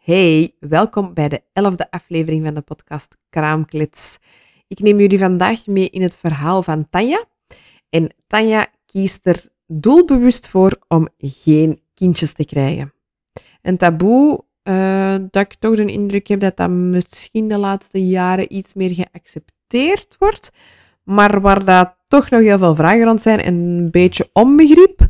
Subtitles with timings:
[0.00, 4.18] Hey, welkom bij de elfde aflevering van de podcast Kraamklits.
[4.68, 7.24] Ik neem jullie vandaag mee in het verhaal van Tanja.
[7.88, 12.92] En Tanja kiest er doelbewust voor om geen kindjes te krijgen.
[13.62, 18.54] Een taboe uh, dat ik toch de indruk heb dat dat misschien de laatste jaren
[18.56, 20.52] iets meer geaccepteerd wordt,
[21.02, 25.08] maar waar dat toch nog heel veel vragen rond zijn en een beetje onbegrip.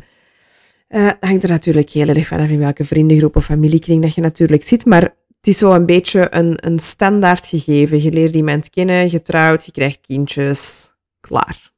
[0.91, 4.63] Uh, hangt er natuurlijk heel erg vanaf in welke vriendengroep of familiekring dat je natuurlijk
[4.63, 8.01] zit, maar het is zo een beetje een, een standaard gegeven.
[8.01, 11.71] Je leert iemand kennen, je trouwt, je krijgt kindjes, klaar.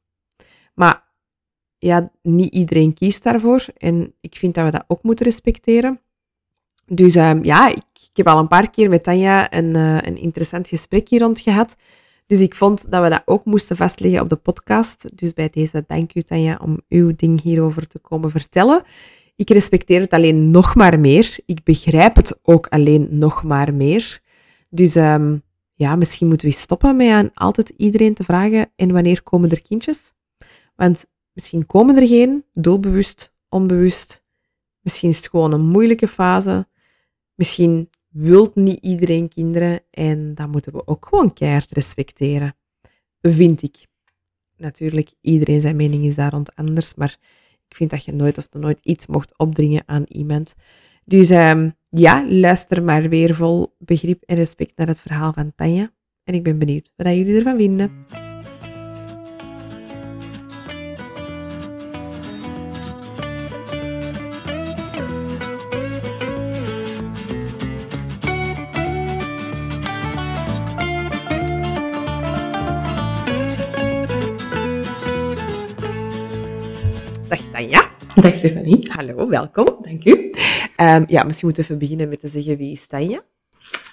[0.74, 1.02] Maar
[1.78, 6.00] ja, niet iedereen kiest daarvoor en ik vind dat we dat ook moeten respecteren.
[6.86, 10.68] Dus uh, ja, ik, heb al een paar keer met Tanja een, uh, een interessant
[10.68, 11.76] gesprek hier rond gehad.
[12.26, 15.18] Dus ik vond dat we dat ook moesten vastleggen op de podcast.
[15.18, 18.82] Dus bij deze dank u Tanja om uw ding hierover te komen vertellen.
[19.36, 21.38] Ik respecteer het alleen nog maar meer.
[21.46, 24.20] Ik begrijp het ook alleen nog maar meer.
[24.68, 25.42] Dus um,
[25.72, 29.62] ja, misschien moeten we stoppen met aan altijd iedereen te vragen en wanneer komen er
[29.62, 30.12] kindjes?
[30.76, 34.24] Want misschien komen er geen, doelbewust, onbewust.
[34.80, 36.68] Misschien is het gewoon een moeilijke fase.
[37.34, 42.54] Misschien wilt niet iedereen kinderen en dat moeten we ook gewoon keihard respecteren.
[43.20, 43.86] Vind ik.
[44.56, 47.16] Natuurlijk, iedereen zijn mening is daar rond anders, maar
[47.68, 50.54] ik vind dat je nooit of nooit iets mocht opdringen aan iemand.
[51.04, 55.92] Dus um, ja, luister maar weer vol begrip en respect naar het verhaal van Tanja.
[56.24, 58.23] En ik ben benieuwd wat jullie ervan vinden.
[78.14, 78.90] Dag Stefanie.
[78.90, 79.78] Hallo, welkom.
[79.82, 80.10] Dank u.
[80.76, 83.22] Um, ja, misschien moeten we even beginnen met te zeggen wie is Tanja?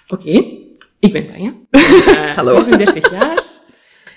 [0.08, 0.58] Oké, okay.
[0.98, 1.54] ik ben Tanja.
[1.70, 2.62] Uh, Hallo.
[2.62, 3.44] 35 jaar.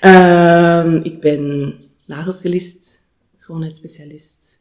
[0.02, 1.74] Uh, ik ben
[2.06, 3.02] nagelstilist,
[3.36, 4.60] schoonheidsspecialist.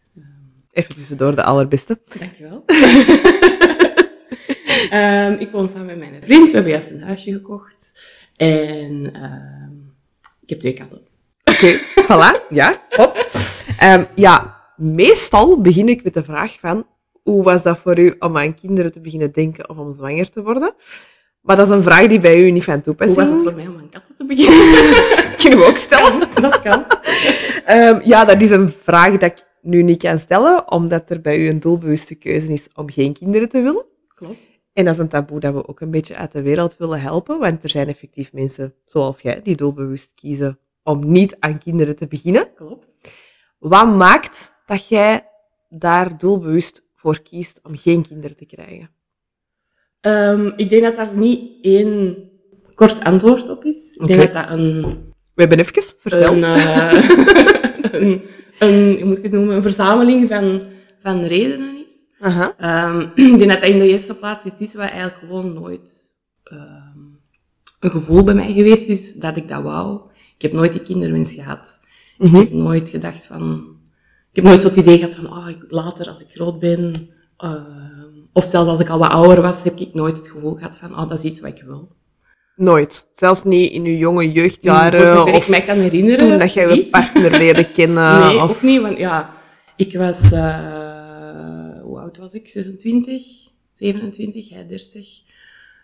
[0.72, 1.98] Even tussendoor, de allerbeste.
[2.18, 2.64] Dankjewel.
[4.92, 6.48] um, ik woon samen met mijn vriend.
[6.48, 7.92] We hebben juist een huisje gekocht.
[8.36, 9.04] En
[10.42, 11.00] ik heb twee katten.
[11.44, 11.78] Oké, okay,
[12.08, 12.48] voilà.
[12.50, 13.26] Ja, top.
[13.82, 16.86] Um, ja, meestal begin ik met de vraag van,
[17.22, 20.42] hoe was dat voor u om aan kinderen te beginnen denken of om zwanger te
[20.42, 20.74] worden?
[21.40, 23.32] Maar dat is een vraag die bij u niet van toepassing is.
[23.32, 25.36] Hoe was het voor mij om aan katten te beginnen?
[25.40, 26.20] Kunnen we ook stellen?
[26.40, 26.84] dat kan.
[27.68, 31.38] Um, ja, dat is een vraag dat ik nu niet kan stellen, omdat er bij
[31.38, 33.84] u een doelbewuste keuze is om geen kinderen te willen.
[34.08, 34.38] Klopt.
[34.72, 37.38] En dat is een taboe dat we ook een beetje uit de wereld willen helpen,
[37.38, 42.06] want er zijn effectief mensen zoals jij die doelbewust kiezen om niet aan kinderen te
[42.06, 42.54] beginnen.
[42.54, 42.94] Klopt.
[43.58, 45.28] Wat maakt dat jij
[45.68, 48.90] daar doelbewust voor kiest om geen kinderen te krijgen?
[50.00, 52.16] Um, ik denk dat daar niet één
[52.74, 53.94] kort antwoord op is.
[53.94, 54.16] Ik okay.
[54.16, 54.82] denk dat dat een...
[55.34, 56.32] We hebben even, vertel.
[56.32, 56.92] Een, uh,
[58.00, 58.22] een,
[58.58, 60.62] een, hoe moet ik het noemen, een verzameling van,
[61.02, 61.92] van redenen is.
[62.20, 62.94] Uh -huh.
[62.94, 66.12] um, ik denk dat dat in de eerste plaats iets is wat eigenlijk gewoon nooit
[66.44, 67.20] um,
[67.80, 70.00] een gevoel bij mij geweest is dat ik dat wou.
[70.36, 71.80] Ik heb nooit die kinderwens gehad.
[72.18, 72.36] Mhm.
[72.36, 73.73] Ik heb nooit gedacht van...
[74.34, 76.94] Ik heb nooit het idee gehad van, ah, ik, later als ik groot ben,
[77.44, 77.54] uh,
[78.32, 80.94] of zelfs als ik al wat ouder was, heb ik nooit het gevoel gehad van,
[80.94, 81.88] ah, dat is iets wat ik wil.
[82.54, 83.08] Nooit.
[83.12, 85.08] Zelfs niet in je jonge jeugdjaren.
[85.08, 86.18] Zover of ik mij kan herinneren.
[86.18, 88.20] toen dat jij je partner leerde kennen.
[88.20, 88.50] nee, of...
[88.50, 89.34] ook niet, want ja,
[89.76, 92.48] ik was, uh, hoe oud was ik?
[92.48, 93.22] 26,
[93.72, 95.22] 27, hij 30.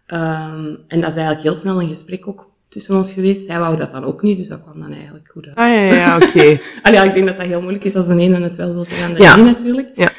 [0.06, 3.46] Um, en dat is eigenlijk heel snel een gesprek ook tussen ons geweest.
[3.46, 5.56] Zij wou dat dan ook niet, dus dat kwam dan eigenlijk goed uit.
[5.56, 6.26] Ah ja, ja, oké.
[6.26, 6.60] Okay.
[6.82, 8.84] Allee, ja, ik denk dat dat heel moeilijk is als de ene het wel wil
[8.84, 9.36] en de Ja.
[9.36, 9.88] niet natuurlijk.
[9.94, 10.12] ja.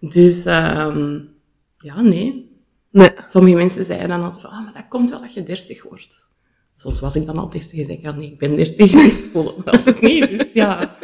[0.00, 1.28] Dus, um,
[1.76, 2.52] ja, nee.
[2.90, 3.10] Nee.
[3.26, 6.32] Sommige mensen zeiden dan altijd van, ah, maar dat komt wel als je 30 wordt.
[6.76, 8.92] Soms was ik dan al 30 en zei ik, ja, nee, ik ben 30.
[9.04, 10.96] ik voel het altijd niet, dus ja.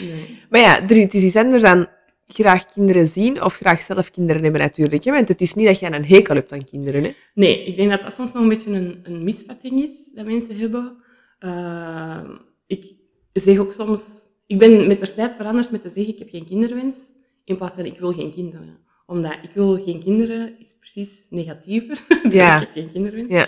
[0.00, 0.38] Nee.
[0.50, 1.86] Maar ja, het is iets anders dan
[2.32, 5.04] graag kinderen zien of graag zelf kinderen hebben natuurlijk.
[5.04, 5.12] Hè?
[5.12, 7.04] Want het is niet dat jij een hekel hebt aan kinderen.
[7.04, 7.10] Hè?
[7.34, 10.58] Nee, ik denk dat dat soms nog een beetje een, een misvatting is dat mensen
[10.58, 10.96] hebben.
[11.40, 12.28] Uh,
[12.66, 12.94] ik
[13.32, 16.46] zeg ook soms, ik ben met de tijd veranderd met te zeggen ik heb geen
[16.46, 16.96] kinderwens,
[17.44, 18.78] in plaats van ik wil geen kinderen.
[19.06, 22.04] Omdat ik wil geen kinderen is precies negatiever.
[22.22, 22.54] dan Ja.
[22.54, 23.32] ik heb geen kinderwens.
[23.32, 23.46] Ja.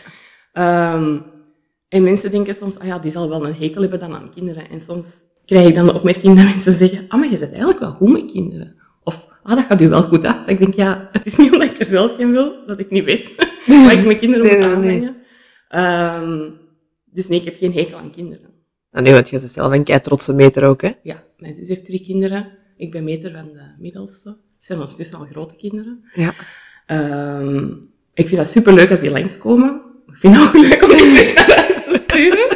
[0.52, 1.20] Ehm,
[1.88, 4.70] en mensen denken soms, ah ja, die zal wel een hekel hebben dan aan kinderen.
[4.70, 7.80] En soms krijg ik dan de opmerking dat mensen zeggen, ah, maar je bent eigenlijk
[7.80, 8.74] wel goed met kinderen.
[9.02, 10.46] Of, ah, dat gaat u wel goed af.
[10.46, 13.04] Ik denk, ja, het is niet omdat ik er zelf geen wil, dat ik niet
[13.04, 13.32] weet
[13.84, 14.74] wat ik met kinderen Nee, moet nee.
[14.74, 15.16] aanbrengen.
[15.68, 16.50] Ehm,
[17.12, 18.50] dus nee, ik heb geen hekel aan kinderen.
[18.90, 20.90] Nou, nee, want bent zelf een kei trotse meter ook, hè?
[21.02, 22.46] Ja, mijn zus heeft drie kinderen.
[22.76, 24.28] Ik ben meter van de middelste.
[24.28, 26.04] Het zijn ondertussen al grote kinderen.
[26.14, 26.34] Ja.
[26.86, 27.66] Ehm,
[28.14, 29.80] ik vind dat superleuk als die langskomen.
[30.06, 32.51] Ik vind het ook leuk om die naar huis te sturen.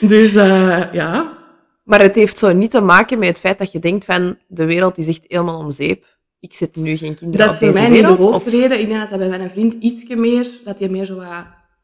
[0.00, 1.38] Dus uh, ja.
[1.84, 4.64] Maar het heeft zo niet te maken met het feit dat je denkt van de
[4.64, 6.16] wereld is echt helemaal om zeep.
[6.40, 7.72] Ik zit nu geen kinderen dat op deze wereld.
[7.72, 8.76] Dat is voor mij niet de hoofdreden.
[8.76, 8.82] Of...
[8.82, 11.22] Ik denk dat dat bij mijn vriend ietsje meer, dat hij meer zo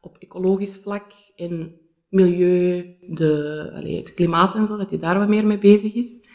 [0.01, 1.79] op ecologisch vlak en
[2.09, 6.27] milieu, de, allez, het klimaat en zo, dat hij daar wat meer mee bezig is.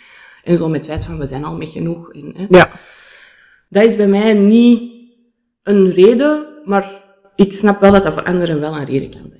[0.44, 2.12] En zo met het feit van, we zijn al met genoeg.
[2.12, 2.46] En, hè.
[2.48, 2.70] Ja.
[3.68, 4.92] Dat is bij mij niet
[5.62, 6.90] een reden, maar
[7.36, 9.39] ik snap wel dat dat voor anderen wel een reden kan zijn.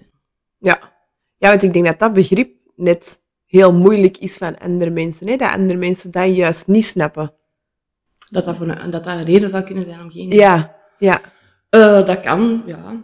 [1.41, 1.49] Ja.
[1.49, 5.29] Want ik denk dat dat begrip net heel moeilijk is van andere mensen.
[5.29, 5.37] Hè?
[5.37, 7.33] Dat andere mensen dat juist niet snappen.
[8.31, 10.31] Dat dat, voor een, dat, dat een reden zou kunnen zijn om geen...
[10.31, 11.21] Ja, ja.
[11.71, 13.03] Uh, dat kan, ja.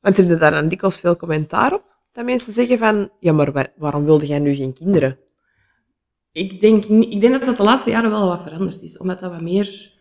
[0.00, 1.84] Want heb je daar dan dikwijls veel commentaar op?
[2.12, 5.18] Dat mensen zeggen van, ja, maar waar, waarom wilde jij nu geen kinderen?
[6.32, 8.98] Ik denk, ik denk dat dat de laatste jaren wel wat veranderd is.
[8.98, 9.92] Omdat dat wat meer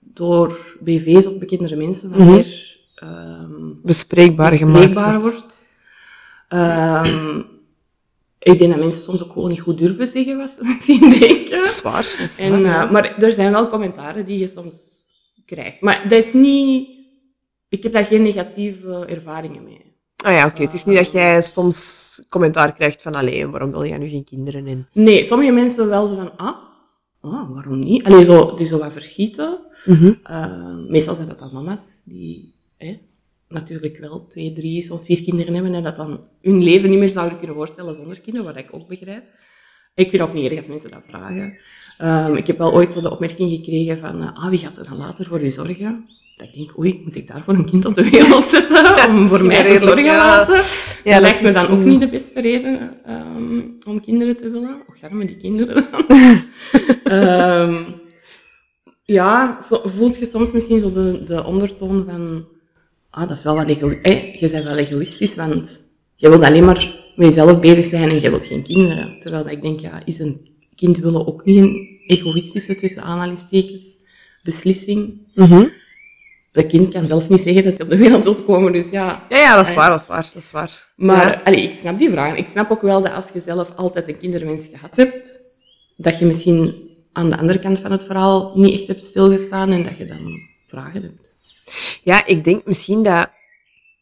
[0.00, 2.34] door BV's of bekendere mensen wat mm -hmm.
[2.34, 5.68] meer um, bespreekbaar, bespreekbaar gemaakt wordt.
[6.52, 7.46] Um,
[8.38, 11.50] ik denk dat mensen soms ook gewoon niet goed durven zeggen wat ze misschien denken.
[11.50, 12.02] Dat is waar.
[12.02, 12.90] Dat is en, uh, ja.
[12.90, 14.74] Maar er zijn wel commentaren die je soms
[15.46, 15.80] krijgt.
[15.80, 16.88] Maar dat is niet...
[17.68, 19.80] Ik heb daar geen negatieve ervaringen mee.
[20.16, 20.62] Ah ja, oké.
[20.62, 24.24] Het is niet dat jij soms commentaar krijgt van, alleen waarom wil jij nu geen
[24.24, 24.86] kinderen in?
[24.92, 26.56] Nee, sommige mensen wel zo van, ah,
[27.20, 28.04] ah waarom niet?
[28.04, 29.58] Allee, zo, die zo wat verschieten.
[29.86, 32.98] Uh, meestal zijn dat dan mama's die hè,
[33.50, 37.08] natuurlijk wel twee, drie, soms vier kinderen hebben en dat dan hun leven niet meer
[37.08, 39.22] zouden kunnen voorstellen zonder kinderen, wat ik ook begrijp.
[39.94, 41.58] Ik vind het ook niet erg als mensen dat vragen.
[42.02, 44.88] Um, ik heb wel ooit zo de opmerking gekregen van, uh, ah, wie gaat er
[44.88, 46.08] dan later voor u zorgen?
[46.36, 49.44] Dat ik denk, oei, moet ik daarvoor een kind op de wereld zetten om voor
[49.44, 50.16] mij te zorgen ja.
[50.16, 50.54] laten?
[51.04, 54.82] Ja, dat lijkt me dan ook niet de beste reden um, om kinderen te willen.
[54.86, 56.04] Och, garme die kinderen dan.
[57.04, 57.82] Ehm,
[59.04, 62.46] ja, zo, voelt je soms misschien zo de, de ondertoon van...
[63.10, 64.12] Ah, dat is wel wat egoïstisch.
[64.12, 65.80] Eh, je bent wel egoïstisch, want
[66.16, 69.20] je wilt alleen maar met jezelf bezig zijn en je wilt geen kinderen.
[69.20, 73.96] Terwijl dat ik denk, ja, is een kind willen ook niet een egoïstische, tussen aanhalingstekens,
[74.42, 75.26] beslissing.
[75.34, 75.66] Mhm.
[76.52, 79.26] Dat kind kan zelf niet zeggen dat hij op de wereld wil komen, dus ja...
[79.28, 80.88] Ja, ja, dat is Ah, waar, dat is waar, dat is waar.
[80.96, 81.40] Maar Ja.
[81.44, 82.36] allee, ik snap die vragen.
[82.38, 85.40] Ik snap ook wel dat als je zelf altijd een kinderwens gehad hebt,
[85.96, 86.74] dat je misschien
[87.12, 90.38] aan de andere kant van het verhaal niet echt hebt stilgestaan en dat je dan
[90.66, 91.29] vragen hebt.
[92.02, 93.30] Ja, ik denk misschien dat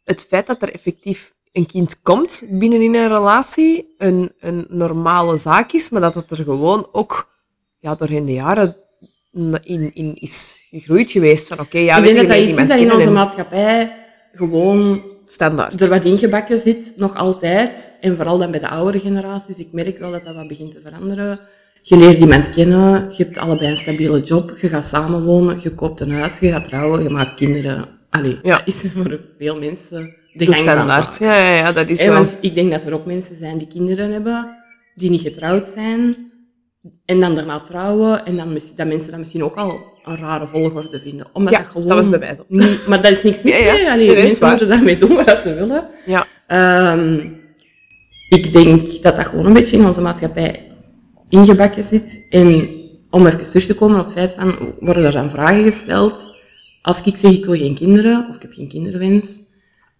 [0.05, 5.37] het feit dat er effectief een kind komt binnen in een relatie een, een normale
[5.37, 7.29] zaak is, maar dat het er gewoon ook
[7.81, 8.77] ja, doorheen de jaren
[9.63, 11.49] in, in is gegroeid geweest.
[11.49, 13.97] Van oké, ja, ik weet denk je, dat iets is dat in onze en maatschappij
[14.33, 15.81] gewoon standaard.
[15.81, 17.93] er wat ingebakken zit, nog altijd.
[18.01, 19.59] En vooral dan bij de oudere generaties.
[19.59, 21.41] Ik merk wel dat dat wat begint te veranderen.
[21.83, 26.01] Je leert iemand kennen, je hebt allebei een stabiele job, je gaat samenwonen, je koopt
[26.01, 27.89] een huis, je gaat trouwen, je maakt kinderen.
[28.11, 28.57] Allee, Ja.
[28.57, 31.19] dat is voor veel mensen de, de standaard.
[31.19, 32.15] Ja, ja, ja, dat is Hè, wel.
[32.15, 34.57] want ik denk dat er ook mensen zijn die kinderen hebben,
[34.95, 36.17] die niet getrouwd zijn,
[37.05, 41.01] en dan daarna trouwen, en dan dat mensen dat misschien ook al een rare volgorde
[41.01, 41.27] vinden.
[41.33, 41.87] Omdat Ja, dat gewoon...
[41.87, 42.45] dat was bij mij zo.
[42.49, 43.73] Niet, maar dat is niks mis Ja, ja.
[43.73, 43.91] mee.
[43.91, 44.51] Allee, mensen waar.
[44.51, 45.87] moeten daarmee doen wat ze willen.
[46.07, 46.27] Ja.
[46.47, 47.19] Ehm,
[48.29, 50.68] ik denk dat dat gewoon een beetje in onze maatschappij
[51.29, 52.27] ingebakken zit.
[52.31, 52.71] En
[53.11, 56.37] om even terug te komen op het feit van, worden er dan vragen gesteld?
[56.83, 59.41] Als ik zeg, ik wil geen kinderen, of ik heb geen kinderwens,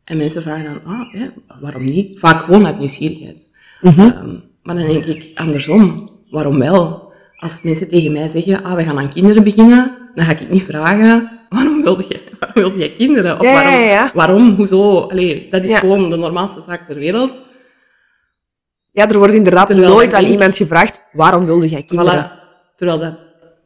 [0.05, 2.21] en mensen vragen dan, ah, ja, waarom niet?
[2.21, 3.51] Vaak gewoon uit nieuwsgierigheid.
[3.83, 7.13] Ehm, maar dan denk ik andersom, waarom wel?
[7.37, 10.63] Als mensen tegen mij zeggen, ah, we gaan aan kinderen beginnen, dan ga ik niet
[10.63, 13.39] vragen, waarom wilde jij, waarom wilde jij kinderen?
[13.39, 14.11] Of Ja, waarom, ja.
[14.15, 15.01] waarom, hoezo?
[15.01, 17.43] Allee, dat is gewoon de normaalste zaak ter wereld.
[18.99, 22.25] Ja, er wordt inderdaad Terwijl nooit aan iemand gevraagd, waarom wilde jij kinderen?
[22.31, 22.77] Voilà.
[22.77, 23.15] Terwijl dat,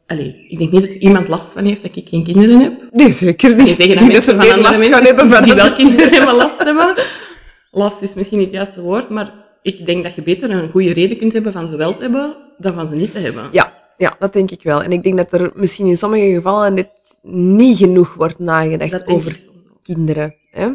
[0.07, 2.73] allee, ik denk niet dat iemand last van heeft dat ik geen kinderen heb.
[2.91, 3.67] Nee, zeker niet.
[3.67, 5.65] Zeggen Ik dat denk dat ze mensen van andere last gaan hebben van die wel
[5.65, 6.95] dat- kinderen hebben last hebben.
[7.71, 10.93] Last is misschien niet het juiste woord, maar ik denk dat je beter een goede
[10.93, 13.49] reden kunt hebben van ze wel te hebben, dan van ze niet te hebben.
[13.53, 14.83] Ja, ja, dat denk ik wel.
[14.83, 16.89] En ik denk dat er misschien in sommige gevallen net
[17.23, 19.37] niet genoeg wordt nagedacht over
[19.83, 20.35] kinderen.
[20.51, 20.69] Hè?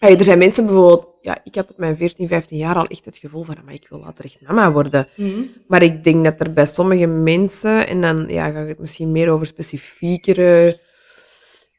[0.00, 1.12] Allee, er zijn mensen bijvoorbeeld...
[1.20, 3.56] Ja, ik had op mijn 14, 15 jaar al echt het gevoel van...
[3.64, 5.08] Maar ik wil later echt mama worden.
[5.14, 5.40] Mhm.
[5.66, 7.86] Maar ik denk dat er bij sommige mensen...
[7.86, 10.78] En dan ja, ga ik het misschien meer over specifiekere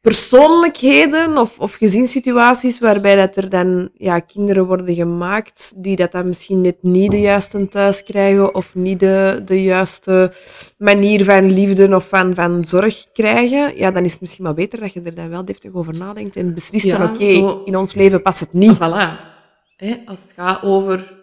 [0.02, 6.28] persoonlijkheden of, of gezinssituaties waarbij dat er dan ja, kinderen worden gemaakt die dat dan
[6.28, 10.34] misschien net niet de juiste thuis krijgen of niet de, de juiste
[10.78, 14.80] manier van liefde of van, van zorg krijgen, ja, dan is het misschien maar beter
[14.80, 17.94] dat je er dan wel deftig over nadenkt en beslist Ja, van oké, in ons
[17.94, 18.76] leven past het niet.
[18.76, 19.30] Voilà.
[19.76, 21.21] Hè, als het gaat over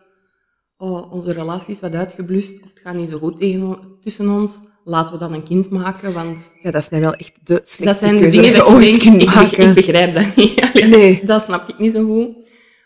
[0.78, 4.60] oh, onze relatie is wat uitgeblust, of het gaat niet zo goed tegen, tussen ons,
[4.84, 6.52] laten we dan een kind maken, want...
[6.62, 8.68] Ja, dat is nou wel echt de slechtste Dat zijn de dingen die je ik
[8.68, 9.68] ooit kunt ik, maken.
[9.68, 10.60] ik begrijp dat niet.
[10.72, 11.24] Allee, Nee.
[11.24, 12.36] Dat snap ik niet zo goed.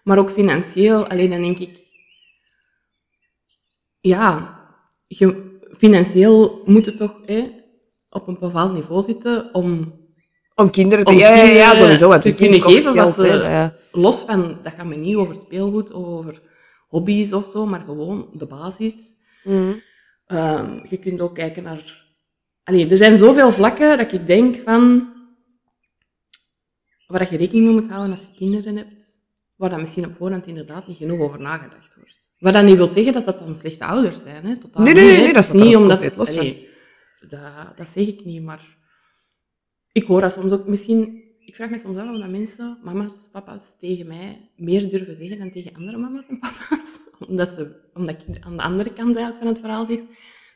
[0.04, 1.80] Maar ook financieel, alleen dan denk ik...
[4.00, 4.58] Ja,
[5.06, 7.50] je, financieel moet het toch hè,
[8.10, 9.92] op een bepaald niveau zitten om,
[10.54, 11.10] Om kinderen te...
[11.10, 12.08] om ja, ja, ja, kinderen sowieso.
[12.08, 12.94] Want te kunnen geven.
[12.94, 13.76] wat geld, ze, ja.
[13.92, 16.40] Los van, dat gaat me niet over speelgoed over
[16.92, 19.14] hobby's of zo, maar gewoon de basis.
[19.44, 19.72] Mhm.
[20.26, 22.06] Ehm, je kunt ook kijken naar...
[22.64, 25.10] Allee, er zijn zoveel vlakken dat ik denk van...
[27.06, 29.20] Waar je rekening mee moet houden als je kinderen hebt,
[29.56, 32.30] waar dan misschien op voorhand inderdaad niet genoeg over nagedacht wordt.
[32.38, 34.56] Wat dat niet wil zeggen dat dat dan slechte ouders zijn, hè?
[34.56, 36.16] Totaal Nee, nee, nee, nee, dat is niet omdat...
[36.16, 36.68] los allee,
[37.28, 38.76] dat, dat zeg ik niet, maar...
[39.92, 41.21] Ik hoor dat soms ook misschien...
[41.52, 45.38] Ik vraag me soms af of dat mensen, mama's, papa's, tegen mij meer durven zeggen
[45.38, 46.98] dan tegen andere mama's en papa's.
[47.28, 50.06] Omdat, ze, omdat ik aan de andere kant eigenlijk van het verhaal zit.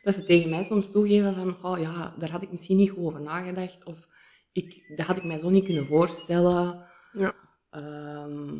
[0.03, 3.05] Dat ze tegen mij soms toegeven van, oh ja, daar had ik misschien niet goed
[3.05, 3.85] over nagedacht.
[3.85, 4.07] Of
[4.53, 6.81] ik, dat had ik mij zo niet kunnen voorstellen.
[7.13, 7.35] Ja.
[7.71, 8.59] Ehm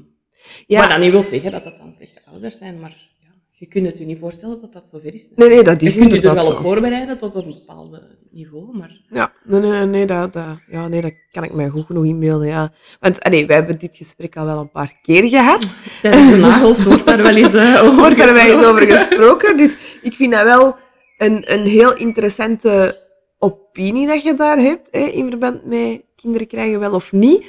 [0.67, 0.81] Ja.
[0.81, 3.87] Wat dat niet wil zeggen dat dat dan slechte ouders zijn, maar ja, je kunt
[3.87, 5.31] het je niet voorstellen dat dat zover is.
[5.35, 8.01] Nee, nee, dat is je kunt je er wel op voorbereiden tot een bepaald
[8.37, 9.01] niveau, maar...
[9.11, 12.05] Ja, nee, nee, nee, nee, dat, dat, ja, nee, dat kan ik mij goed genoeg
[12.05, 12.73] inbeelden, ja.
[13.01, 15.65] Want allee, wij hebben dit gesprek al wel een paar keer gehad.
[16.03, 18.69] Tijdens de nagels wordt daar wel eens uh, over wordt er wel eens gesproken.
[18.69, 19.57] over gesproken.
[19.57, 20.77] Dus ik vind dat wel
[21.19, 22.99] een, een heel interessante
[23.39, 27.45] opinie dat je daar hebt, hè, in verband met kinderen krijgen wel of niet.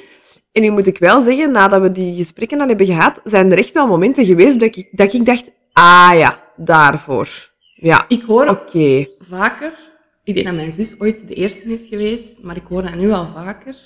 [0.52, 3.58] En nu moet ik wel zeggen, nadat we die gesprekken dan hebben gehad, zijn er
[3.58, 7.28] echt wel momenten geweest dat ik, dat ik dacht, ah ja, daarvoor.
[7.74, 9.06] Ja, Ik hoor oké.
[9.18, 9.72] vaker,
[10.28, 13.10] ik denk dat mijn zus ooit de eerste is geweest, maar ik hoor dat nu
[13.12, 13.76] al vaker,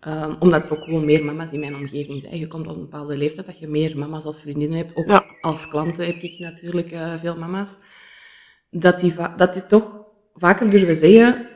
[0.00, 2.38] ehm, omdat er ook gewoon meer mama's in mijn omgeving zijn.
[2.38, 4.96] Je komt op een bepaalde leeftijd dat je meer mama's als vriendinnen hebt.
[4.96, 5.26] Ook Ja.
[5.40, 7.76] als klanten heb ik natuurlijk eh, veel mama's.
[8.70, 10.04] Dat die, dat die toch
[10.34, 11.48] vaker durven zeggen,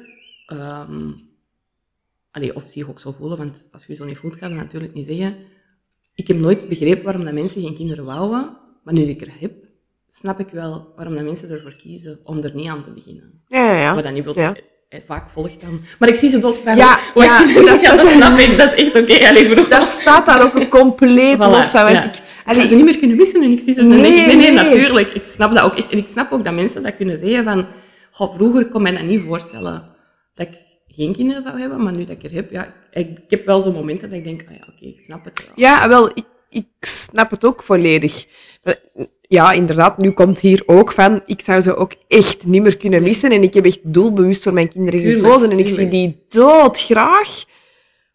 [0.46, 1.10] ehm,
[2.30, 4.54] allee, of zich ook zo voelen, want als je je zo niet voelt, ga je
[4.54, 5.36] natuurlijk niet zeggen.
[6.14, 9.52] Ik heb nooit begrepen waarom dat mensen geen kinderen wouden, maar nu ik er heb,
[10.14, 13.44] snap ik wel waarom dat mensen ervoor kiezen om er niet aan te beginnen.
[13.48, 13.94] Ja, ja, ja.
[13.94, 14.54] Maar dat niet wil Ja.
[14.88, 15.80] eh, vaak volgt dan.
[15.98, 16.76] Maar ik zie ze doodgraag.
[16.76, 17.44] Ja, ja,
[17.96, 18.58] dat snap ik.
[18.58, 19.54] Dat is echt oké.
[19.54, 19.68] Bro.
[19.68, 21.92] Dat staat daar ook compleet Voilà, los van.
[21.92, 22.04] Ja.
[22.04, 22.16] ik,
[22.46, 23.80] Ik zou ze niet meer kunnen missen en ik zie ze.
[23.80, 24.50] Dan Nee, nee, nee, nee.
[24.52, 25.08] natuurlijk.
[25.08, 25.90] Ik snap dat ook echt.
[25.90, 27.66] En ik snap ook dat mensen dat kunnen zeggen van...
[28.10, 29.82] Goh, vroeger kon mij dat niet voorstellen
[30.34, 30.54] dat ik
[30.86, 33.60] geen kinderen zou hebben, maar nu dat ik er heb, ja, ik, ik heb wel
[33.60, 35.52] zo'n momenten dat ik denk, ah ja, oké, ik snap het wel.
[35.54, 38.26] Ja, wel, ik, ik snap het ook volledig.
[38.62, 38.76] Maar,
[39.32, 43.02] Ja, inderdaad, nu komt hier ook van, ik zou ze ook echt niet meer kunnen
[43.02, 43.30] missen.
[43.30, 45.50] En ik heb echt doelbewust voor mijn kinderen Tuurlijk, gekozen.
[45.50, 47.44] En ik zie die doodgraag.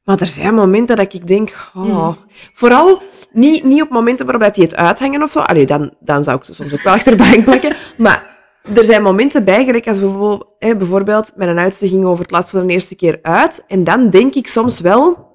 [0.04, 2.18] Maar er zijn momenten dat ik denk, oh, Hmm.
[2.54, 5.40] vooral niet, niet op momenten waarop die het uithangen of zo.
[5.40, 7.76] Allee, dan, dan zou ik ze soms ook wel achter de bank plakken.
[7.98, 8.38] Maar
[8.76, 12.66] er zijn momenten bij, gelijk als bijvoorbeeld, hè, bijvoorbeeld mijn oudste ging over het laatste
[12.66, 13.64] de eerste keer uit.
[13.68, 15.28] En dan denk ik soms wel,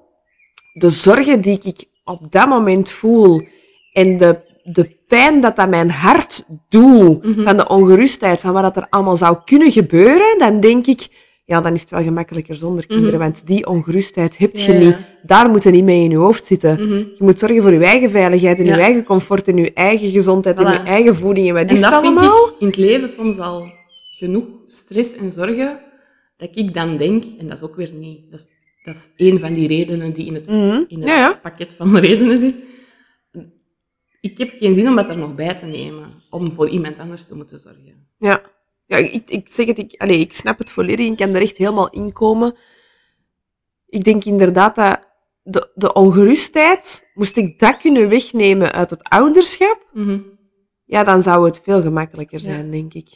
[0.73, 3.41] de zorgen die ik op dat moment voel
[3.93, 7.43] en de, de pijn dat dat mijn hart doet, Mhm.
[7.43, 11.07] van de ongerustheid, van wat dat er allemaal zou kunnen gebeuren, dan denk ik,
[11.45, 14.71] ja, dan is het wel gemakkelijker zonder kinderen, want die ongerustheid heb je Mhm.
[14.71, 14.85] Ja, ja.
[14.85, 14.95] niet.
[15.23, 16.87] Daar moet je niet mee in je hoofd zitten.
[16.89, 18.75] Je moet zorgen voor je eigen veiligheid en Ja.
[18.75, 21.81] je eigen comfort en je eigen gezondheid en je eigen voeding en wat En is
[21.81, 22.47] dat vind allemaal?
[22.47, 23.71] ik in het leven soms al
[24.19, 25.79] genoeg stress en zorgen,
[26.37, 28.45] dat ik dan denk, en dat is ook weer niet, dat is,
[28.83, 30.43] dat is één van die redenen die in het,
[30.87, 31.31] in het Mhm.
[31.41, 32.55] Pakket van de redenen zit.
[34.23, 37.25] Ik heb geen zin om dat er nog bij te nemen, om voor iemand anders
[37.25, 38.07] te moeten zorgen.
[38.17, 38.41] Ja,
[38.85, 41.57] ja ik, ik zeg het, ik, allee, ik snap het volledig, ik kan er echt
[41.57, 42.55] helemaal in komen.
[43.87, 44.99] Ik denk inderdaad dat
[45.43, 50.19] de, de ongerustheid, moest ik dat kunnen wegnemen uit het ouderschap, Mhm.
[50.85, 53.09] ja, dan zou het veel gemakkelijker zijn, denk ik.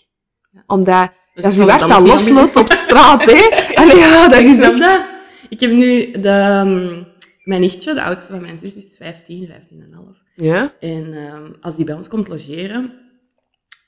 [0.66, 3.50] Omdat, Dus dat is dan dat losloopt op straat, hè.
[3.82, 4.78] Allee, ja, dat is echt...
[4.80, 5.04] dat.
[5.50, 7.04] Ik heb nu de, ehm,
[7.48, 10.18] mijn nichtje, de oudste van mijn zus, is 15, 15 en half.
[10.36, 10.74] Ja?
[10.80, 12.94] En ehm, als die bij ons komt logeren,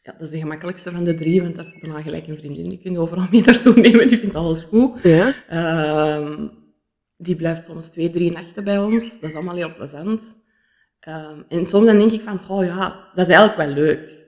[0.03, 2.69] ja, dat is de gemakkelijkste van de drie, want dat is bijna gelijk een vriendin.
[2.69, 5.01] Die kun je overal mee naartoe nemen, die vindt alles goed.
[5.03, 5.33] Ja?
[5.47, 6.47] Ehm,
[7.17, 9.19] die blijft soms twee, drie nachten bij ons.
[9.19, 10.35] Dat is allemaal heel plezant.
[10.99, 14.27] Ehm, en soms dan denk ik van, oh ja, dat is eigenlijk wel leuk.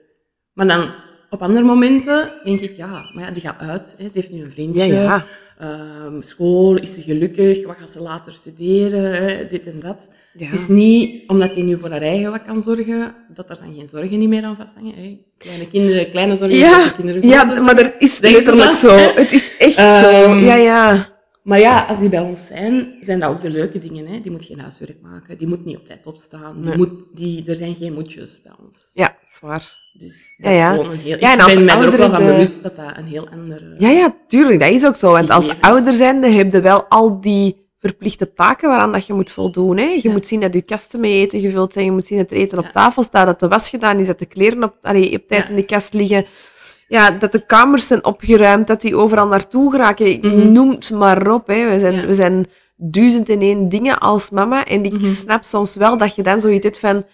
[0.52, 0.94] Maar dan
[1.30, 3.94] op andere momenten denk ik, ja, maar ja, die gaat uit.
[3.98, 4.08] Hè.
[4.08, 4.84] Ze heeft nu een vriendje.
[4.86, 5.24] Ja, ja.
[5.62, 7.66] Ehm, school, is ze gelukkig?
[7.66, 9.12] Wat gaat ze later studeren?
[9.24, 9.46] Hè?
[9.46, 10.08] Dit en dat.
[10.36, 10.44] Ja.
[10.44, 13.74] Het is niet omdat hij nu voor haar eigen wat kan zorgen, dat er dan
[13.76, 14.94] geen zorgen niet meer aan vasthangen.
[14.94, 15.18] Hè?
[15.38, 18.88] Kleine kinderen, kleine zorgen, Ja, kinderen, ja, maar er is letterlijk dat, zo.
[19.14, 20.34] Het is echt Ehm, zo.
[20.34, 21.11] Ja, ja.
[21.42, 24.06] Maar ja, als die bij ons zijn, zijn dat ook de leuke dingen.
[24.06, 24.20] Hè?
[24.20, 26.54] Die moet geen huiswerk maken, die moet niet op tijd opstaan.
[26.60, 26.76] Die Nee.
[26.76, 28.90] moet, die, er zijn geen moedjes bij ons.
[28.94, 29.78] Ja, zwaar.
[29.92, 31.18] Dus Ja, dat is gewoon een heel...
[31.18, 33.28] Ja, en ik als ben mij er ook wel van bewust dat dat een heel
[33.28, 33.74] andere...
[33.78, 35.10] Ja, ja, tuurlijk, dat is ook zo.
[35.10, 39.30] Want als ouder zijnde heb je wel al die verplichte taken waaraan dat je moet
[39.30, 39.76] voldoen.
[39.76, 39.84] Hè?
[39.84, 40.10] Je Ja.
[40.10, 42.58] moet zien dat je kasten met eten gevuld zijn, je moet zien dat er eten
[42.58, 45.48] op tafel staat, dat de was gedaan is, dat de kleren op, allee, op tijd
[45.48, 46.24] in de kast liggen.
[46.92, 50.18] Ja, dat de kamers zijn opgeruimd, dat die overal naartoe geraken.
[50.20, 50.52] Mhm.
[50.52, 51.46] Noem het maar op.
[51.46, 51.70] Hè.
[51.70, 52.06] We, zijn, Ja.
[52.06, 52.46] we zijn
[52.76, 54.64] duizend en één dingen als mama.
[54.66, 55.04] En ik Mhm.
[55.04, 57.04] snap soms wel dat je dan zoiets hebt van...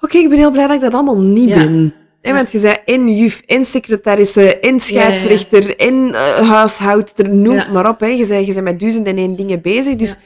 [0.00, 1.54] Oké, ik ben heel blij dat ik dat allemaal niet Ja.
[1.54, 1.94] ben.
[2.22, 7.72] Hè, want je zei en juf, en secretaresse, en scheidsrechter, en eh, huishoudster, noem het
[7.72, 8.00] maar op.
[8.00, 8.06] Hè.
[8.06, 9.96] Je zei, je bent met duizend en één dingen bezig.
[9.96, 10.18] Dus het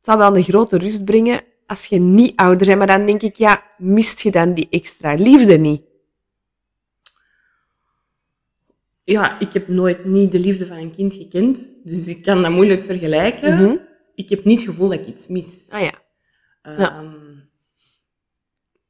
[0.00, 2.78] zal wel een grote rust brengen als je niet ouder bent.
[2.78, 5.82] Maar dan denk ik, ja, mist je dan die extra liefde niet?
[9.04, 11.80] Ja, ik heb nooit niet de liefde van een kind gekend.
[11.84, 13.54] Dus ik kan dat moeilijk vergelijken.
[13.54, 13.76] Mhm.
[14.14, 15.66] Ik heb niet het gevoel dat ik iets mis.
[15.70, 15.92] Ah ja.
[16.62, 17.06] Ehm, Ja.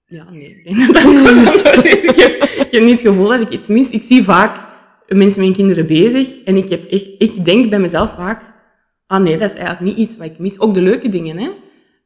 [0.07, 0.31] ja.
[0.31, 0.61] nee.
[0.63, 3.91] Ik, denk dat dat ik, heb, ik heb niet het gevoel dat ik iets mis.
[3.91, 4.67] Ik zie vaak
[5.09, 6.43] mensen met kinderen bezig.
[6.45, 8.53] En ik, heb echt, ik denk bij mezelf vaak...
[9.07, 10.61] Ah nee, dat is eigenlijk niet iets wat ik mis.
[10.61, 11.51] Ook de leuke dingen, hè.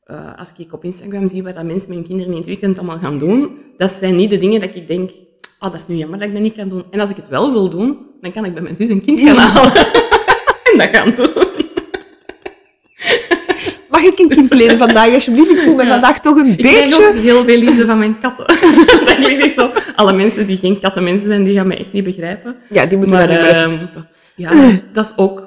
[0.05, 2.79] Eh, als ik op Instagram zie wat dat mensen met hun kinderen in het weekend
[2.79, 5.11] allemaal gaan doen, dat zijn niet de dingen dat ik denk,
[5.59, 6.85] ah, dat is nu jammer dat ik dat niet kan doen.
[6.91, 9.21] En als ik het wel wil doen, dan kan ik bij mijn zus een kind
[9.21, 9.73] gaan halen.
[10.73, 11.47] en dat gaan doen.
[13.91, 15.51] Mag ik een kind leren vandaag, alsjeblieft?
[15.51, 17.09] Ik voel me vandaag toch een Ik krijg beetje...
[17.09, 18.47] ook heel veel liefde van mijn katten.
[19.07, 19.71] dat klinkt echt zo.
[19.97, 22.57] Alle mensen die geen kattenmensen zijn, die gaan mij echt niet begrijpen.
[22.69, 24.09] Ja, die moeten Maar, daar maar even ehm, skippen.
[24.37, 24.51] Ja,
[24.93, 25.47] dat is ook...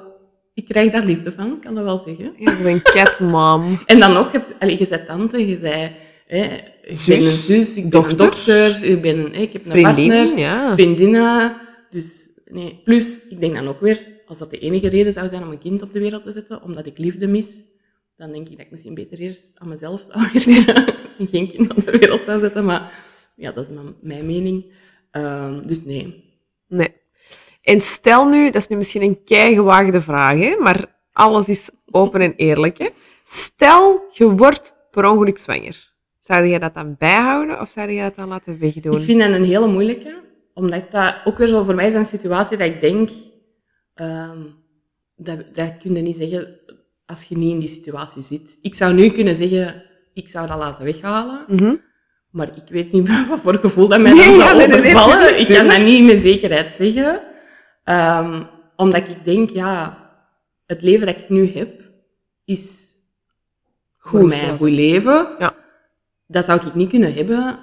[0.54, 2.32] Ik krijg daar liefde van, kan dat wel zeggen.
[2.36, 3.80] Je bent een catmom.
[3.86, 5.92] En dan nog, heb, allee, je bent tante, je zei,
[6.26, 6.46] hè,
[6.82, 9.70] ik Zus, ben een zus, ik ben een dochter, ik, ben een, ik heb een
[9.70, 10.74] Vriendin, partner, ja.
[10.74, 11.56] vriendinnen.
[11.90, 12.80] Dus, nee.
[12.84, 15.58] Plus, ik denk dan ook weer, als dat de enige reden zou zijn om een
[15.58, 17.56] kind op de wereld te zetten, omdat ik liefde mis,
[18.16, 20.20] dan denk ik dat ik misschien beter eerst aan mezelf zou
[20.64, 22.64] werken en geen kind op de wereld zou zetten.
[22.64, 22.92] Maar
[23.36, 24.72] ja, dat is mijn, mijn mening.
[25.10, 26.24] Ehm, dus nee.
[26.68, 27.00] Nee.
[27.62, 32.20] En stel nu, dat is nu misschien een keigewaagde vraag, hè, maar alles is open
[32.20, 32.78] en eerlijk.
[32.78, 32.88] Hè.
[33.26, 35.91] Stel, je wordt per ongeluk zwanger.
[36.22, 38.96] Zou jij dat dan bijhouden of zou jij dat dan laten wegdoen?
[38.96, 40.22] Ik vind dat een hele moeilijke,
[40.54, 43.10] omdat dat ook weer zo voor mij is een situatie dat ik denk,
[43.94, 44.38] ehm,
[45.16, 46.58] dat, dat kun je niet zeggen
[47.06, 48.58] als je niet in die situatie zit.
[48.62, 49.82] Ik zou nu kunnen zeggen,
[50.14, 51.44] ik zou dat laten weghalen,
[52.30, 54.80] maar ik weet niet wat voor gevoel dat mij Nee, dan ja, zou nee, nee,
[54.80, 55.38] nee, overvallen.
[55.40, 57.20] ik kan dat niet met zekerheid zeggen,
[57.84, 58.42] Ehm,
[58.76, 59.98] omdat ik denk, ja,
[60.66, 61.82] het leven dat ik nu heb,
[62.44, 62.90] is
[63.98, 65.28] voor Goed, mij zoals een goed leven.
[65.38, 65.60] Ja.
[66.32, 67.58] Dat zou ik niet kunnen hebben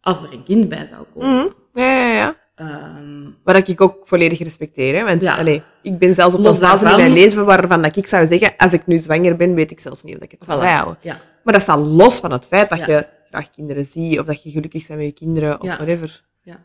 [0.00, 1.34] als er een kind bij zou komen.
[1.34, 1.46] Mhm.
[1.80, 2.36] Ja, ja, ja.
[2.54, 4.94] Ehm, Wat dat ik ook volledig respecteer.
[4.96, 5.04] Hè?
[5.04, 5.36] Want Ja.
[5.36, 8.54] allee, ik ben zelfs op een fase in mijn leven waarvan dat ik zou zeggen,
[8.56, 10.60] als ik nu zwanger ben, weet ik zelfs niet of ik het zal Voilà.
[10.60, 10.98] bijhouden.
[11.00, 11.20] Ja.
[11.44, 12.86] Maar dat staat los van het feit dat Ja.
[12.86, 16.24] je graag kinderen ziet, of dat je gelukkig bent met je kinderen, of whatever.
[16.42, 16.60] ja.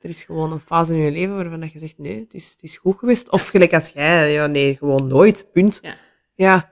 [0.00, 2.50] Er is gewoon een fase in je leven waarvan dat je zegt, nee, het is,
[2.52, 3.30] het is goed geweest.
[3.30, 5.78] Of gelijk als jij, ja, nee, gewoon nooit, punt.
[5.82, 5.94] Ja.
[6.34, 6.70] Ja.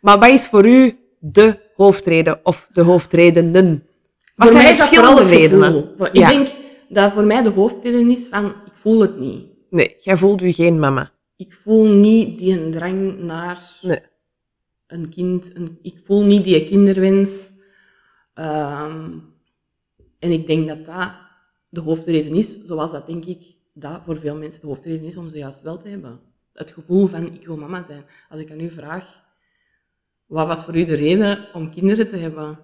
[0.00, 3.86] Maar wat is voor u de hoofdreden of de hoofdredenen?
[4.34, 5.94] Wat voor zijn mij is dat vooral het redenen?
[5.98, 6.06] Ja.
[6.12, 6.54] Ik denk
[6.88, 9.46] dat voor mij de hoofdreden is van, ik voel het niet.
[9.70, 11.10] Nee, jij voelt u geen mama.
[11.36, 14.00] Ik voel niet die een drang naar Nee.
[14.86, 15.50] een kind.
[15.54, 17.48] Een, ik voel niet die kinderwens.
[18.34, 19.08] Ehm,
[20.18, 21.12] en ik denk dat dat
[21.70, 25.28] de hoofdreden is, zoals dat denk ik dat voor veel mensen de hoofdreden is om
[25.28, 26.20] ze juist wel te hebben.
[26.52, 28.04] Het gevoel van, ik wil mama zijn.
[28.28, 29.23] Als ik aan u vraag,
[30.26, 32.58] wat was voor u de reden om kinderen te hebben?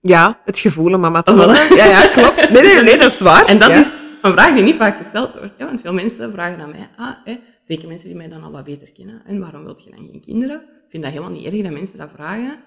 [0.00, 1.76] Ja, het gevoel om mama te Oh, worden.
[1.76, 2.50] Ja, ja, klopt.
[2.50, 3.44] Nee, nee, nee, dat is waar.
[3.46, 3.76] En dat Ja.
[3.78, 5.54] is een vraag die niet vaak gesteld wordt.
[5.58, 8.50] Ja, want veel mensen vragen aan mij, ah, hè, zeker mensen die mij dan al
[8.50, 10.56] wat beter kennen, en waarom wilt je dan geen kinderen?
[10.56, 12.58] Ik vind dat helemaal niet erg dat mensen dat vragen,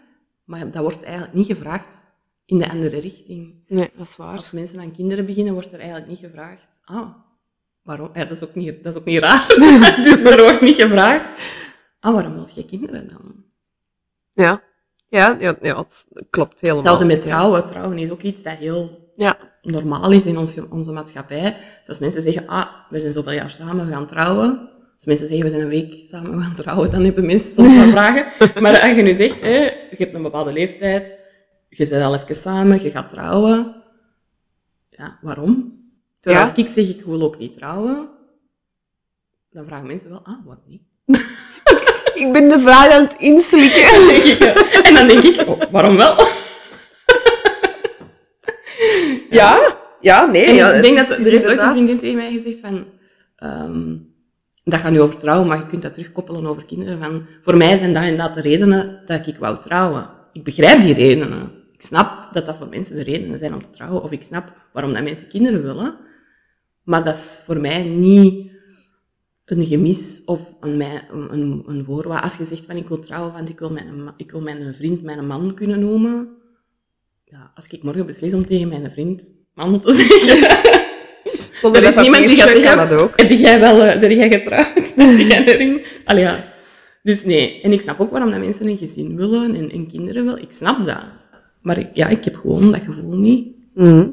[0.45, 1.97] maar dat wordt eigenlijk niet gevraagd
[2.45, 3.53] in de andere richting.
[3.67, 4.35] Nee, dat is waar.
[4.35, 7.09] Als mensen aan kinderen beginnen, wordt er eigenlijk niet gevraagd, ah,
[7.83, 8.09] waarom?
[8.13, 9.47] Ja, dat, is ook niet, dat is ook niet raar.
[10.03, 11.25] dus er wordt niet gevraagd,
[11.99, 13.47] ah, waarom wilt je kinderen dan?
[14.43, 14.61] Ja.
[15.07, 16.83] Ja, ja, ja het klopt helemaal.
[16.83, 17.67] Hetzelfde met trouwen.
[17.67, 19.37] Trouwen is ook iets dat heel Ja.
[19.61, 21.41] normaal is in onze, onze maatschappij.
[21.79, 24.69] Dus als mensen zeggen, ah, we zijn zoveel jaar samen, we gaan trouwen.
[24.95, 27.75] Als mensen zeggen, we zijn een week samen, we gaan trouwen, dan hebben mensen soms
[27.75, 28.25] wel vragen.
[28.63, 31.17] Maar als je nu zegt, hè, je hebt een bepaalde leeftijd,
[31.69, 33.75] je bent al even samen, je gaat trouwen.
[34.89, 35.77] Ja, waarom?
[36.19, 36.49] Terwijl Ja.
[36.49, 38.09] als ik zeg, ik wil ook niet trouwen,
[39.51, 40.81] dan vragen mensen wel, ah, waarom niet?
[42.19, 43.83] Ik ben de vraag aan het inslikken.
[43.93, 44.43] Dan denk ik,
[44.83, 46.15] en dan denk ik, oh, waarom wel?
[49.29, 50.45] Ja, ja, nee.
[50.45, 52.85] En ja, ik denk dat er heeft ooit een vriendin tegen mij gezegd van...
[53.35, 53.97] ehm,
[54.63, 56.99] dat gaat nu over trouwen, maar je kunt dat terugkoppelen over kinderen.
[56.99, 60.09] Van, voor mij zijn dat inderdaad de redenen dat ik wou trouwen.
[60.33, 61.51] Ik begrijp die redenen.
[61.73, 64.51] Ik snap dat dat voor mensen de redenen zijn om te trouwen, of ik snap
[64.73, 65.95] waarom dat mensen kinderen willen.
[66.83, 68.48] Maar dat is voor mij niet
[69.51, 72.23] een gemis of een, een, een, voorwaarde.
[72.23, 75.03] Als je zegt van ik wil trouwen, want ik wil mijn, ik wil mijn vriend
[75.03, 76.29] mijn man kunnen noemen.
[77.25, 80.57] Ja, als ik morgen beslis om tegen mijn vriend man te zeggen.
[81.53, 83.17] Zonder er is dat niemand die gaat zeggen, dat ook.
[83.17, 84.93] heb jij wel, uh, ben jij getrouwd?
[84.95, 85.85] Heb jij een ring?
[86.05, 86.43] Allee, ja.
[87.03, 87.61] Dus nee.
[87.61, 90.41] En ik snap ook waarom dat mensen een gezin willen en, en kinderen willen.
[90.41, 91.03] Ik snap dat.
[91.61, 93.47] Maar ik, ja, ik heb gewoon dat gevoel niet.
[93.73, 94.09] Mhm.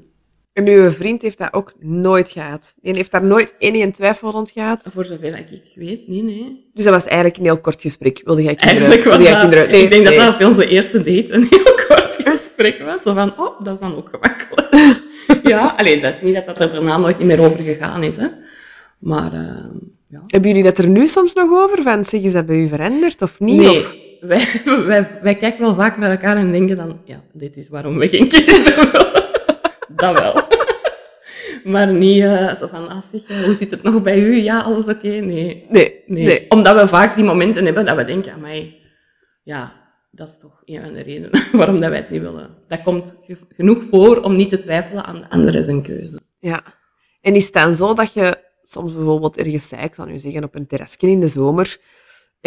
[0.57, 2.75] En uw vriend heeft dat ook nooit gehad.
[2.83, 4.89] Die heeft daar nooit één twijfel rond gehad.
[4.93, 6.71] Voor zover ik weet, nee, nee.
[6.75, 8.23] Dus dat was eigenlijk een heel kort gesprek.
[8.25, 8.89] Wilde jij kinderen?
[8.89, 9.71] Eigenlijk was dat, kinderen?
[9.71, 10.17] Nee, ik denk nee.
[10.17, 13.03] dat dat op onze eerste date een heel kort gesprek was.
[13.03, 15.01] Zo van, oh, dat is dan ook gemakkelijk.
[15.53, 18.17] ja, alleen dat is niet dat dat er daarna nooit niet meer over gegaan is,
[18.17, 18.27] hè.
[18.99, 19.41] Maar, uh,
[20.07, 20.21] ja.
[20.27, 21.83] Hebben jullie dat er nu soms nog over?
[21.83, 23.61] Van, zeg, is dat bij u veranderd of niet?
[23.61, 23.97] Nee, Of?
[24.21, 27.99] wij, wij, wij kijken wel vaak naar elkaar en denken dan, ja, dit is waarom
[27.99, 29.23] we geen kinderen willen.
[29.89, 30.46] dat wel.
[31.67, 34.35] Maar niet uh, zo van, ah, zeg, hoe zit het nog bij u?
[34.43, 35.09] Ja, alles oké?
[35.09, 35.65] Nee.
[35.69, 36.25] Nee, nee.
[36.25, 36.51] nee.
[36.51, 38.81] Omdat we vaak die momenten hebben dat we denken, amai,
[39.43, 39.73] ja,
[40.11, 42.51] dat is toch een van de redenen waarom dat wij het niet willen.
[42.69, 46.21] Dat komt ge- genoeg voor om niet te twijfelen aan de andere zijn keuze.
[46.39, 46.63] Ja.
[47.21, 50.45] En is het dan zo dat je soms bijvoorbeeld ergens zei, ik zal nu zeggen,
[50.45, 51.77] op een terrasje in de zomer,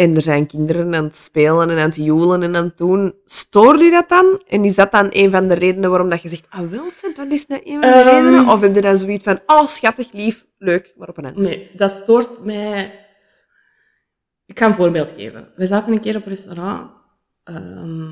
[0.00, 3.14] en er zijn kinderen aan het spelen en aan het joelen en aan het doen,
[3.24, 4.42] stoort u dat dan?
[4.48, 7.46] En is dat dan een van de redenen waarom dat je zegt, ah wat is
[7.46, 8.08] dat een van de Ehm.
[8.08, 8.48] redenen?
[8.48, 11.32] Of heb je dan zoiets van, oh schattig, lief, leuk, maar op een?
[11.34, 13.06] Nee, dat stoort mij.
[14.46, 15.48] Ik ga een voorbeeld geven.
[15.56, 16.90] We zaten een keer op een restaurant,
[17.44, 18.10] ehm,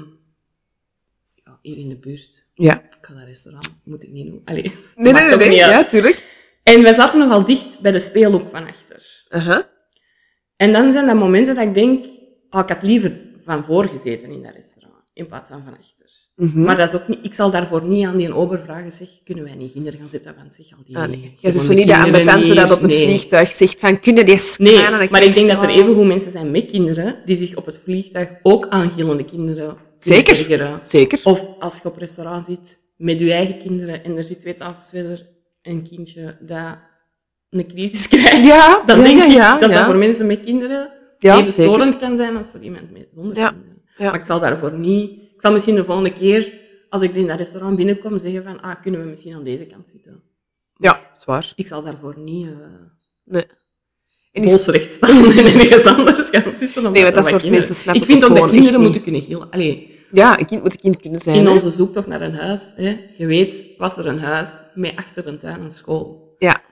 [1.34, 2.46] ja, hier in de buurt.
[2.54, 2.74] Ja.
[2.82, 4.44] Ik ga dat restaurant, moet ik niet noemen.
[4.44, 5.54] Allee, Nee, nee, nee, nee.
[5.56, 6.36] Ja, tuurlijk.
[6.62, 9.24] En we zaten nogal dicht bij de speelhoek van achter.
[9.28, 9.68] Aha.
[10.58, 12.04] En dan zijn dat momenten dat ik denk,
[12.50, 13.12] oh, ik had liever
[13.44, 16.06] van voor gezeten in dat restaurant, in plaats van van achter.
[16.36, 16.62] Mhm.
[16.62, 19.44] Maar dat is ook niet, ik zal daarvoor niet aan die ober vragen, zeg, kunnen
[19.44, 20.34] wij niet kinderen gaan zitten?
[20.36, 20.96] Want zeg, al die...
[20.96, 21.18] Ah, nee.
[21.18, 23.08] Gewone bent zo niet de ambetante dat op het Nee.
[23.08, 26.66] vliegtuig zegt van, kunnen die Nee, maar ik denk dat er evengoed mensen zijn met
[26.66, 30.80] kinderen die zich op het vliegtuig ook aan gillende kinderen Zeker.
[30.84, 31.20] Zeker.
[31.24, 34.88] Of als je op restaurant zit met je eigen kinderen en er zit twee tafels
[34.90, 35.26] verder
[35.62, 36.78] een kindje dat
[37.50, 40.44] een crisis krijgt, Ja, dan ja, denk ja, ik ja, dat dat voor mensen met
[40.44, 41.72] kinderen even zeker.
[41.72, 43.82] storend kan zijn als voor iemand met, zonder kinderen.
[43.96, 44.04] ja.
[44.10, 45.10] Maar ik zal daarvoor niet...
[45.10, 46.52] Ik zal misschien de volgende keer,
[46.88, 49.88] als ik in dat restaurant binnenkom, zeggen van, ah, kunnen we misschien aan deze kant
[49.88, 50.22] zitten?
[50.74, 51.52] Ja, zwaar.
[51.56, 52.46] Ik zal daarvoor niet...
[52.46, 52.52] eh
[53.24, 53.46] Nee.
[54.32, 56.92] En is- bolsrecht staan en ergens anders gaan zitten.
[56.92, 59.50] Nee, want dat soort kinderen- mensen snappen Ik vind dat gewoon kinderen moeten kunnen gillen.
[59.50, 61.36] Allee, Ja, een kind moet een kind kunnen zijn.
[61.36, 61.50] in hè.
[61.52, 65.38] onze zoektocht naar een huis, hè, je weet, was er een huis met achter een
[65.38, 66.34] tuin een school.
[66.38, 66.62] Ja.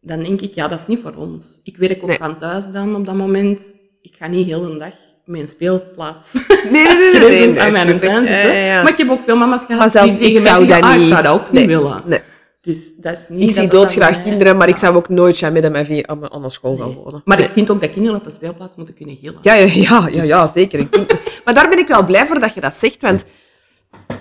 [0.00, 1.60] Dan denk ik, ja, dat is niet voor ons.
[1.64, 2.18] Ik werk ook Nee.
[2.18, 3.60] van thuis dan op dat moment.
[4.02, 4.92] Ik ga niet heel de dag
[5.24, 6.94] mijn speelplaats Nee, nee, nee.
[6.96, 8.48] nee, grenzend nee, aan mijn tuin zitten.
[8.48, 8.82] Ja, ja, ja.
[8.82, 10.92] Maar ik heb ook veel mama's gehad Maar zelfs die ik zou zeggen, dat ah,
[10.92, 11.00] niet...
[11.00, 12.02] ik zou dat ook niet willen.
[12.06, 12.20] Nee.
[12.60, 14.80] Dus dat is niet Ik zie doodgraag mij- kinderen, maar ik ja.
[14.80, 17.22] zou ook nooit jamais met hem even aan, aan school gaan wonen.
[17.24, 19.38] Maar ik vind ook dat kinderen op een speelplaats moeten kunnen gillen.
[19.42, 20.88] Ja, ja, ja, ja, ja zeker.
[21.44, 23.24] Maar daar ben ik wel blij voor dat je dat zegt, want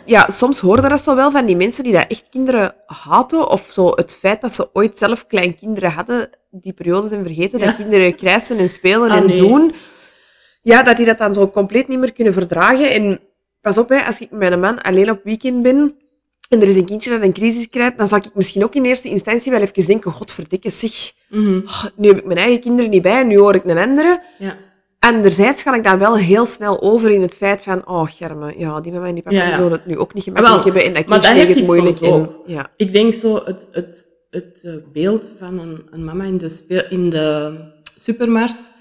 [0.08, 3.50] ja, soms hoor je dat zo wel van die mensen die dat echt kinderen haten,
[3.50, 7.60] of zo het feit dat ze ooit zelf klein kinderen hadden, die periode zijn vergeten,
[7.60, 9.36] dat kinderen krijsen en spelen Ah, en nee.
[9.38, 9.74] doen,
[10.62, 12.92] ja, dat die dat dan zo compleet niet meer kunnen verdragen.
[12.92, 13.20] En
[13.62, 15.96] pas op, hè, als ik met mijn man alleen op weekend ben,
[16.50, 18.86] en er is een kindje dat een crisis krijgt, dan zal ik misschien ook in
[18.86, 21.58] eerste instantie wel even denken, godverdikke, zeg, Mhm.
[21.66, 24.22] oh, nu heb ik mijn eigen kinderen niet bij, nu hoor ik een andere.
[24.40, 24.56] Ja.
[25.00, 28.82] Anderzijds ga ik dan wel heel snel over in het feit van, oh, germe, ja,
[28.82, 29.56] die mama en die papa Ja, ja.
[29.56, 32.04] zullen het nu ook niet gemakkelijk Ah, hebben en dat kindje dat heeft het moeilijk.
[32.04, 32.44] ook.
[32.46, 32.70] ja.
[32.76, 36.84] Ik denk zo het, het, het eh, beeld van een, een mama in de, speel,
[36.90, 37.54] in de
[38.00, 38.74] supermarkt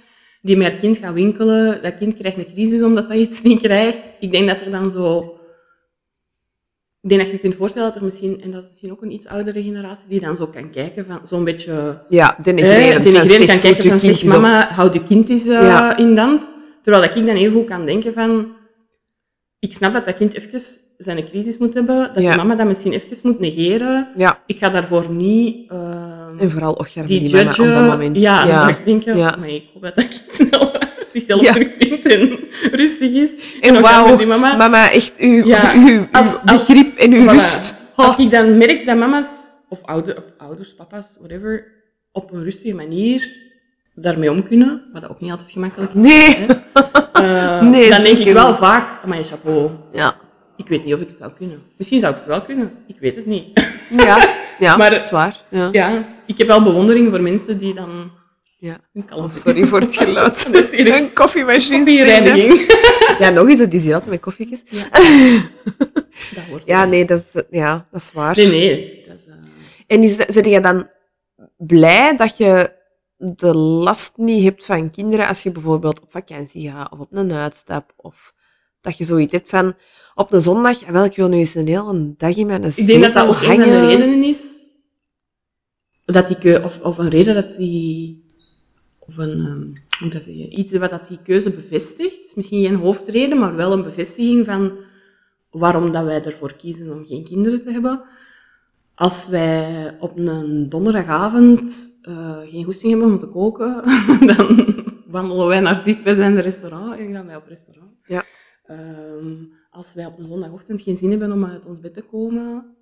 [0.42, 1.83] die met haar kind gaat winkelen.
[1.83, 4.02] Dat kind krijgt een crisis omdat hij iets niet krijgt.
[4.20, 5.35] Ik denk dat er dan zo...
[7.07, 9.11] Ik denk dat je kunt voorstellen dat er misschien, en dat is misschien ook een
[9.12, 12.03] iets oudere generatie, die dan zo kan kijken van zo'n beetje...
[12.09, 13.07] Ja, eh, denigrerend.
[13.07, 14.29] zeg, kan kijken van, zeg op.
[14.29, 15.97] mama, houd je kind eens eh, Ja.
[15.97, 16.51] in dand.
[16.83, 18.47] Terwijl dat ik dan even goed kan denken van...
[19.59, 20.61] Ik snap dat dat kind even
[20.99, 22.31] zijn crisis moet hebben, dat Ja.
[22.31, 24.09] de mama dat misschien even moet negeren.
[24.16, 28.21] Ja, Ik ga daarvoor niet eh, en vooral, germe, die die, mama op dat moment.
[28.21, 29.35] Ja, dan zou ik denken, Ja.
[29.38, 30.71] maar ik hoop dat dat kind snel
[31.16, 31.52] zichzelf Ja.
[31.52, 32.38] terugvindt en
[32.72, 33.31] rustig is.
[33.61, 34.57] En wauw, mama.
[34.57, 37.31] mama, echt uw, Ja, uw, als- als- begrip en uw voilà.
[37.31, 37.74] rust.
[37.96, 39.26] Als ik dan merk dat mama's,
[39.68, 41.66] of ouder, ouders, papa's, whatever,
[42.12, 43.29] op een rustige manier
[43.94, 46.00] daarmee om kunnen, wat dat ook niet altijd gemakkelijk is.
[46.00, 46.37] Nee.
[47.16, 48.57] Eh, Nee, dan denk ik wel niet.
[48.57, 50.16] vaak, mijn chapeau, Ja.
[50.57, 51.62] ik weet niet of ik het zou kunnen.
[51.76, 53.44] Misschien zou ik het wel kunnen, ik weet het niet.
[53.90, 55.37] Ja, ja Maar- dat is waar.
[55.48, 55.68] Ja.
[55.72, 58.11] ja, ik heb wel bewondering voor mensen die dan
[58.59, 58.81] Ja.
[59.12, 60.45] Oh, sorry voor het geluid.
[60.53, 61.79] Dat is hier een koffiemachine.
[61.79, 62.75] koffiereiniging.
[63.19, 64.62] Ja, nog eens, het is hier altijd met koffietjes.
[66.35, 68.37] Dat hoort Ja, nee, dat is, ja, dat is waar.
[68.37, 69.03] Nee, nee.
[69.07, 69.35] Dat is, eh,
[69.87, 70.88] En is, zit je dan
[71.57, 72.73] blij dat je
[73.16, 77.33] de last niet hebt van kinderen als je bijvoorbeeld op vakantie gaat of op een
[77.33, 78.35] uitstap of
[78.81, 79.75] dat je zoiets hebt van
[80.14, 82.87] op een zondag, ah, wel, ik wil nu eens een hele dag in mijn Ik
[82.87, 84.45] denk dat dat zetel ook een van de redenen is.
[86.05, 88.25] Dat die keu- of, of een reden dat die...
[89.07, 89.40] Of een...
[89.40, 90.59] ehm, hoe dat zeggen?
[90.59, 92.25] Iets wat dat die keuze bevestigt.
[92.25, 94.73] Is misschien geen hoofdreden, maar wel een bevestiging van
[95.51, 98.03] waarom dat wij ervoor kiezen om geen kinderen te hebben.
[98.95, 103.83] Als wij op een donderdagavond eh, geen goesting hebben om te koken,
[104.37, 104.75] dan
[105.07, 107.90] wandelen wij naar het dichtstbijzijnde restaurant en gaan wij op restaurant.
[108.07, 108.25] Ja.
[108.66, 109.35] Ehm,
[109.71, 112.76] als wij op een zondagochtend geen zin hebben om uit ons bed te komen,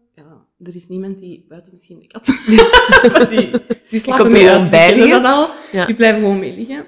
[0.59, 2.27] er is niemand die, buiten misschien de kat,
[3.31, 3.51] die,
[3.90, 5.49] die slapen mee uit, bij die dat al.
[5.73, 5.87] Ja.
[5.87, 6.85] Die blijven gewoon mee liggen.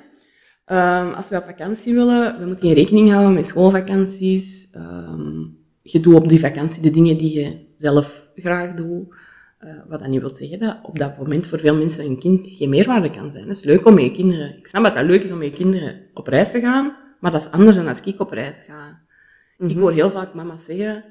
[0.64, 4.70] Ehm, als we op vakantie willen, we moeten geen rekening houden met schoolvakanties.
[4.72, 5.44] Ehm,
[5.78, 9.14] je doet op die vakantie de dingen die je zelf graag doet.
[9.58, 12.48] Eh, wat dat niet wil zeggen dat op dat moment voor veel mensen een kind
[12.48, 13.48] geen meerwaarde kan zijn.
[13.48, 14.58] Het is leuk om met je kinderen...
[14.58, 17.30] Ik snap dat dat leuk is om met je kinderen op reis te gaan, maar
[17.30, 19.00] dat is anders dan als ik op reis ga.
[19.58, 21.04] Ik hoor heel vaak mama's zeggen,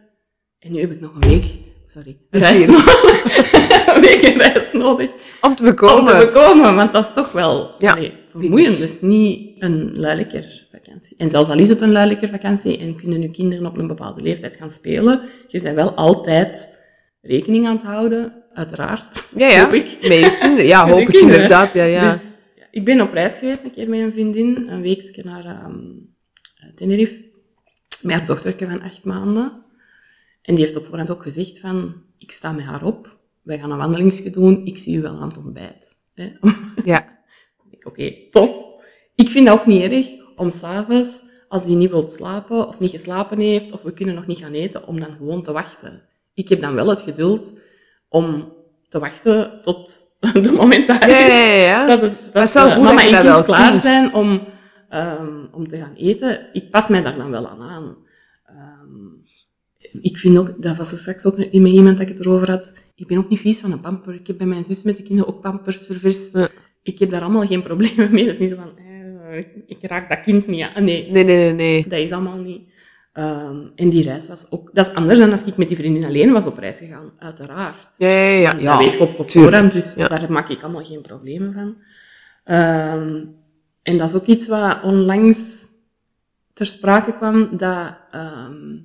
[0.60, 1.46] en nu heb ik nog een week...
[1.88, 2.18] Sorry.
[2.30, 5.10] Reis een week een reis nodig
[5.42, 5.98] Om te bekomen.
[5.98, 8.78] om te bekomen, want dat is toch wel Ja, allee, vermoeiend.
[8.78, 11.18] Dus niet een luilijker vakantie.
[11.18, 14.22] En zelfs al is het een luilijker vakantie en kunnen je kinderen op een bepaalde
[14.22, 16.84] leeftijd gaan spelen, je bent wel altijd
[17.22, 19.24] rekening aan het houden, uiteraard.
[19.36, 19.62] Ja, ja.
[19.64, 19.98] Hoop ik.
[20.02, 20.66] Met je kinderen.
[20.66, 21.74] Ja, hoop ik inderdaad.
[21.74, 22.10] Ja, ja.
[22.10, 22.22] Dus
[22.56, 25.80] ja, ik ben op reis geweest een keer met een vriendin, een weekje naar ehm,
[26.76, 27.24] Tenerife,
[28.02, 29.64] met haar dochterke van acht maanden.
[30.46, 33.72] En die heeft op voorhand ook gezegd van, ik sta met haar op, wij gaan
[33.72, 35.98] een wandelingsje doen, ik zie u wel aan het ontbijt.
[36.14, 36.32] Hè?
[36.92, 37.14] ja.
[37.84, 38.50] Oké, tof.
[39.16, 42.92] Ik vind dat ook niet erg om s'avonds, als die niet wilt slapen of niet
[42.92, 46.02] geslapen heeft of we kunnen nog niet gaan eten, om dan gewoon te wachten.
[46.34, 47.62] Ik heb dan wel het geduld
[48.10, 48.54] om
[48.90, 50.04] te wachten tot
[50.44, 51.88] de moment dat, Ja, ja, ja, ja.
[51.88, 54.42] dat, het, dat is eh, goed mama en kind klaar zijn om,
[54.90, 56.50] ehm, om te gaan eten.
[56.54, 58.05] Ik pas mij daar dan wel aan aan.
[60.02, 62.74] Ik vind ook, dat was er straks ook met iemand dat ik het erover had,
[62.96, 64.14] ik ben ook niet vies van een pamper.
[64.14, 66.38] Ik heb bij mijn zus met de kinderen ook pampers ververst.
[66.38, 66.48] Ja.
[66.84, 68.26] Ik heb daar allemaal geen problemen mee.
[68.26, 70.84] Dat is niet zo van, eh, ik, ik raak dat kind niet aan.
[70.84, 71.88] Nee, Nee, nee, nee, nee.
[71.88, 72.62] dat is allemaal niet.
[73.14, 74.70] Ehm, en die reis was ook...
[74.74, 77.88] Dat is anders dan als ik met die vriendin alleen was op reis gegaan, uiteraard.
[77.98, 78.52] Ja, ja, ja.
[78.52, 78.78] Dat ja.
[78.78, 80.08] weet ik op, op voorhand, dus Ja.
[80.08, 81.76] daar maak ik allemaal geen problemen van.
[82.44, 83.24] Ehm,
[83.82, 85.68] en dat is ook iets wat onlangs
[86.54, 88.78] ter sprake kwam, dat ehm,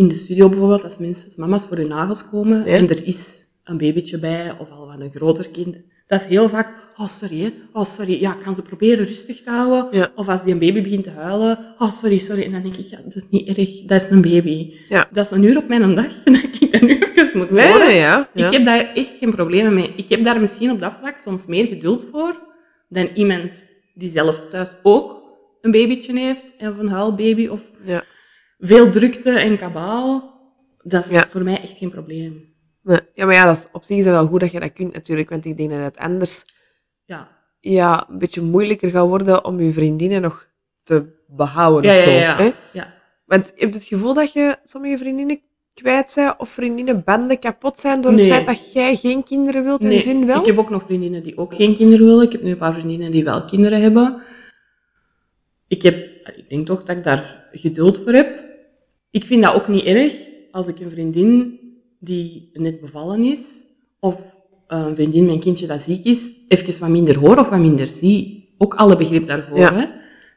[0.00, 2.74] in de studio bijvoorbeeld, als mensen, als mama's voor hun nagels komen Ja.
[2.76, 6.48] en er is een babytje bij, of al wat een groter kind, dat is heel
[6.48, 9.98] vaak, oh sorry, oh sorry, ja, ik kan ze proberen rustig te houden.
[9.98, 10.12] Ja.
[10.16, 12.42] Of als die een baby begint te huilen, oh sorry, sorry.
[12.42, 14.74] En dan denk ik, ja, dat is niet erg, dat is een baby.
[14.88, 15.08] Ja.
[15.12, 17.94] Dat is een uur op mijn dag, dat ik dat nu even moet Ja, horen.
[17.94, 18.46] ja, ja.
[18.46, 19.92] Ik heb daar echt geen problemen mee.
[19.96, 22.40] Ik heb daar misschien op dat vlak soms meer geduld voor
[22.88, 25.18] dan iemand die zelf thuis ook
[25.60, 28.02] een babytje heeft, of een huilbaby, of Ja.
[28.60, 30.38] Veel drukte en kabaal.
[30.82, 31.22] Dat is Ja.
[31.26, 32.48] voor mij echt geen probleem.
[32.82, 33.00] Nee.
[33.14, 34.92] ja, maar ja, dat is, op zich is het wel goed dat je dat kunt
[34.92, 36.44] natuurlijk, want ik denk dat het anders
[37.04, 37.28] Ja,
[37.60, 40.46] ja, een beetje moeilijker gaat worden om je vriendinnen nog
[40.84, 42.10] te behouden ja, of ja.
[42.10, 42.18] zo.
[42.18, 42.50] ja, Hè?
[42.72, 42.94] ja.
[43.26, 45.40] Want je hebt het gevoel dat je sommige vriendinnen
[45.74, 49.88] kwijt zijn of vriendinnenbanden kapot zijn door het feit dat jij geen kinderen wilt en
[49.88, 50.40] Nee, zin wel?
[50.40, 52.24] ik heb ook nog vriendinnen die ook geen kinderen willen.
[52.26, 54.22] Ik heb nu een paar vriendinnen die wel kinderen hebben.
[55.68, 55.96] Ik, heb,
[56.36, 58.48] ik denk toch dat ik daar geduld voor heb.
[59.10, 60.14] Ik vind dat ook niet erg
[60.50, 61.58] als ik een vriendin
[62.00, 63.42] die net bevallen is,
[64.00, 67.86] of een vriendin een kindje dat ziek is, even wat minder hoor of wat minder
[67.86, 68.54] zie.
[68.58, 69.58] Ook alle begrip daarvoor.
[69.58, 69.74] Ja.
[69.74, 69.84] Hè?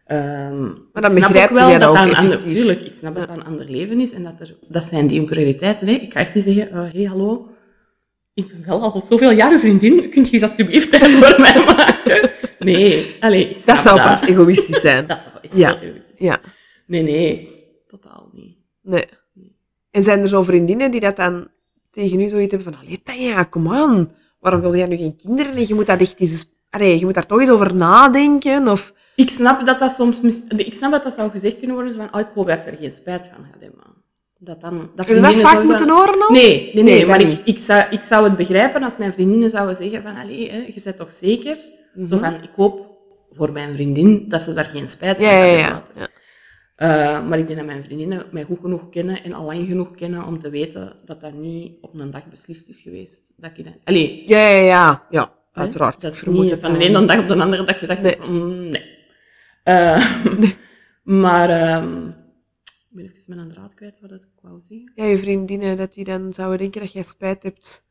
[0.06, 0.62] Ehm,
[0.94, 3.28] Maar dan ik snap begrijpt ook wel dat dat een ander, tuurlijk, ik snap dat
[3.28, 5.88] dat een ander leven is en dat, er, dat zijn die hun prioriteiten.
[5.88, 5.94] Hè?
[5.94, 7.48] Ik ga echt niet zeggen, hé, hey, hallo,
[8.34, 12.32] ik ben wel al zoveel jaren vriendin, kunt je eens alsjeblieft tijd voor mij maken?
[12.60, 15.08] Nee, allee, ik snap dat zou pas egoïstisch zijn.
[15.14, 15.76] Dat zou echt Ja.
[15.82, 16.30] egoïstisch zijn.
[16.30, 16.42] Ja,
[16.88, 17.50] Nee, nee,
[17.88, 18.53] totaal niet.
[18.84, 19.06] Nee.
[19.92, 21.48] En zijn er zo vriendinnen die dat dan
[21.90, 25.54] tegen u zoiets hebben van, allee Tanja, kom aan, waarom wil jij nu geen kinderen?
[25.54, 28.94] En je moet dat echt eens, allee, je moet daar toch eens over nadenken, of...
[29.16, 30.22] Ik snap dat dat soms...
[30.22, 32.60] mis- Ik snap dat dat zou gezegd kunnen worden, zo van, oh, ik hoop dat
[32.60, 33.84] ze er geen spijt van gaat hebben.
[34.38, 34.90] Dat dan...
[34.96, 36.30] Dat je dat vaak moeten horen al?
[36.32, 39.76] Nee, nee, nee, maar ik, ik, zou, ik zou het begrijpen als mijn vriendinnen zouden
[39.76, 41.58] zeggen van, allee, hè, je bent toch zeker?
[41.96, 42.08] Mhm.
[42.08, 42.92] Zo van, ik hoop
[43.32, 45.84] voor mijn vriendin dat ze daar geen spijt van Ja, gaat ja, hebben.
[45.96, 46.08] ja.
[46.76, 49.96] Eh, maar ik denk dat mijn vriendinnen mij goed genoeg kennen en al lang genoeg
[49.96, 53.34] kennen om te weten dat dat niet op een dag beslist is geweest.
[53.38, 53.74] Dat ik dat...
[53.84, 55.08] Allee, Ja, ja, ja.
[55.10, 55.34] ja.
[55.52, 55.62] hè.
[55.62, 56.88] Uiteraard, Dat is vermoed niet van de wel.
[56.88, 58.18] ene dag op de andere dat je dacht, Nee.
[58.28, 58.92] mm, nee.
[59.64, 60.06] Eh,
[61.04, 64.92] maar, ehm, ik ben even mijn draad kwijt wat ik wou zeggen.
[64.96, 67.84] Ja, je vriendinnen, dat die dan zouden denken dat jij spijt hebt.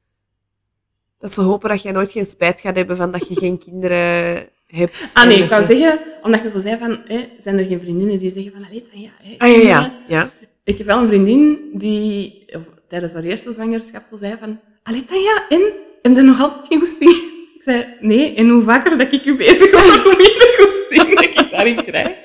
[1.19, 4.49] Dat ze hopen dat jij nooit geen spijt gaat hebben van dat je geen kinderen
[4.73, 5.11] hebt.
[5.15, 8.19] Ah nee, ik wou zeggen, omdat je zo zei van, hè, zijn er geen vriendinnen
[8.19, 9.93] die zeggen van, allee, ja, hè, Ah ja, ja.
[10.09, 10.31] ja.
[10.65, 15.05] Ik heb wel een vriendin die of, tijdens haar eerste zwangerschap zo zei van, allee
[15.05, 15.63] Tanja, en?
[16.03, 17.11] Heb je nog altijd geen goesting?
[17.57, 21.25] Ik zei, nee, en hoe vaker dat ik u bezig was, hoe minder goesting dat
[21.25, 22.17] ik daarin krijg.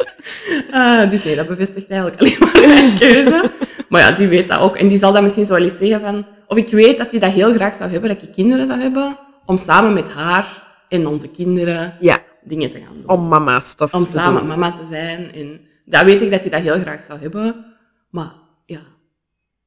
[0.71, 3.51] Eh, dus nee, dat bevestigt eigenlijk alleen maar mijn keuze.
[3.89, 4.75] Maar ja, die weet dat ook.
[4.75, 6.25] En die zal dat misschien zo wel eens zeggen van...
[6.47, 9.17] Of ik weet dat hij dat heel graag zou hebben, dat ik kinderen zou hebben,
[9.45, 13.09] om samen met haar en onze kinderen Ja, dingen te gaan doen.
[13.09, 14.47] om mama stof Om te samen doen.
[14.47, 15.33] mama te zijn.
[15.33, 17.65] En dat weet ik dat hij dat heel graag zou hebben.
[18.09, 18.33] Maar
[18.65, 18.79] ja,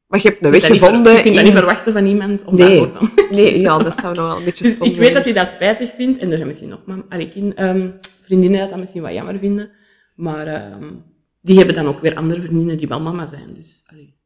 [0.06, 1.12] Maar je hebt een weg dat gevonden.
[1.12, 3.10] Je kunt dat niet verwachten van iemand om Nee, daarvoor dan...
[3.36, 5.48] nee ja, dat zou nog wel een beetje Dus stom ik weet dat hij dat
[5.48, 6.18] spijtig vindt.
[6.18, 7.88] En er zijn misschien nog maar, allee, ehm,
[8.24, 9.70] vriendinnen dat dat misschien wat jammer vinden.
[10.14, 10.92] Maar ehm,
[11.40, 13.54] die hebben dan ook weer andere vriendinnen die wel mama zijn.
[13.54, 14.18] Dus, allee.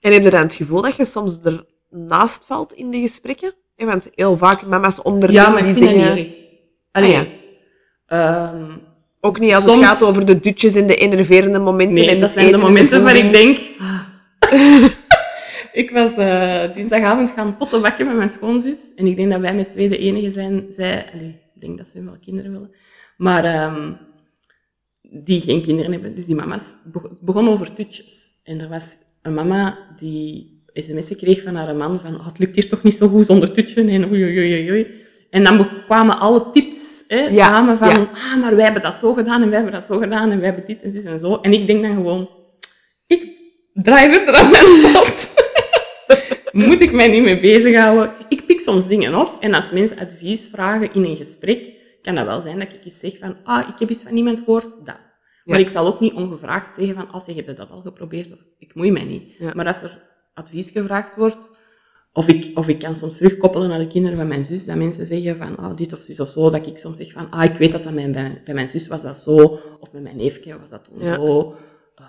[0.00, 1.40] En heb je dan het gevoel dat je soms
[1.90, 3.54] ernaast valt in de gesprekken?
[3.76, 6.16] Ja, want heel vaak mama's onderling Ja, maar die vind dat zeggen...
[6.16, 6.36] niet erg.
[6.92, 7.22] Allee, Ah,
[8.08, 8.70] ehm,
[9.20, 11.94] Ook niet als Soms- het gaat over de dutjes en de enerverende momenten.
[11.94, 13.58] Nee, en dat zijn de momenten waar ik denk...
[15.82, 18.76] ik was eh, dinsdagavond gaan potten bakken met mijn schoonzus.
[18.96, 20.66] En ik denk dat wij met twee de enige zijn.
[20.76, 21.04] Zij,
[21.54, 22.70] ik denk dat ze wel kinderen willen.
[23.16, 23.92] Maar ehm,
[25.02, 26.14] die geen kinderen hebben.
[26.14, 28.40] Dus die mama's beg- begon over tutjes.
[28.44, 28.86] En er was
[29.22, 32.94] een mama die sms'en kreeg van haar man van oh, het lukt hier toch niet
[32.94, 33.80] zo goed zonder tutje.
[33.80, 34.86] En oei, oei, oei, oei.
[35.30, 38.06] En dan kwamen alle tips hè, Ja, samen van, ja.
[38.14, 40.46] ah, maar wij hebben dat zo gedaan en wij hebben dat zo gedaan en wij
[40.46, 41.38] hebben dit en zus en zo.
[41.42, 42.30] En ik denk dan gewoon,
[43.06, 43.22] ik
[43.72, 45.28] draai verder aan mijn pot.
[46.66, 48.12] Moet ik mij niet mee bezighouden?
[48.28, 52.26] Ik pik soms dingen op en als mensen advies vragen in een gesprek, kan dat
[52.26, 55.06] wel zijn dat ik eens zeg van, ah, ik heb eens van iemand gehoord, dat.
[55.44, 58.38] Maar ik zal ook niet ongevraagd zeggen van, als je hebt dat al geprobeerd, of
[58.58, 59.54] ik moei mij niet.
[59.54, 59.98] Maar als er
[60.34, 61.50] advies gevraagd wordt,
[62.18, 65.06] of ik, of ik kan soms terugkoppelen naar de kinderen van mijn zus, dat mensen
[65.06, 67.56] zeggen van, ah, dit of zus of zo, dat ik soms zeg van, ah, ik
[67.56, 70.58] weet dat, dat mijn, bij, bij mijn zus was dat zo, of bij mijn neefje
[70.60, 71.14] was dat toen Ja.
[71.14, 71.54] zo.
[71.94, 72.04] Eh,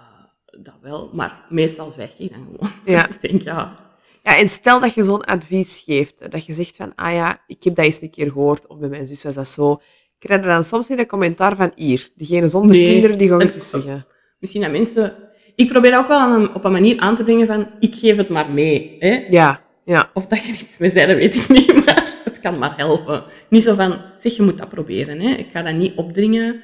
[0.62, 2.72] dat wel, maar meestal zwijg ik dan gewoon.
[2.86, 3.08] Ja.
[3.08, 3.80] Dus ik denk, ja,
[4.24, 7.64] Ja, en stel dat je zo'n advies geeft, dat je zegt van, ah ja, ik
[7.64, 9.82] heb dat eens een keer gehoord, of bij mijn zus was dat zo.
[10.20, 12.86] Krijg je dan soms niet een commentaar van, hier, diegene zonder Nee.
[12.86, 14.06] kinderen, die gaan eens zeggen.
[14.40, 15.14] misschien dat mensen...
[15.56, 18.18] Ik probeer ook wel aan een- op een manier aan te brengen van, ik geef
[18.18, 18.96] het maar mee.
[19.00, 19.26] Hè?
[19.30, 20.10] Ja, ja.
[20.14, 23.24] Of dat je iets mee zei, dat weet ik niet, maar het kan maar helpen.
[23.50, 25.20] Niet zo van, zeg, je moet dat proberen.
[25.20, 25.30] Hè?
[25.30, 26.62] Ik ga dat niet opdringen.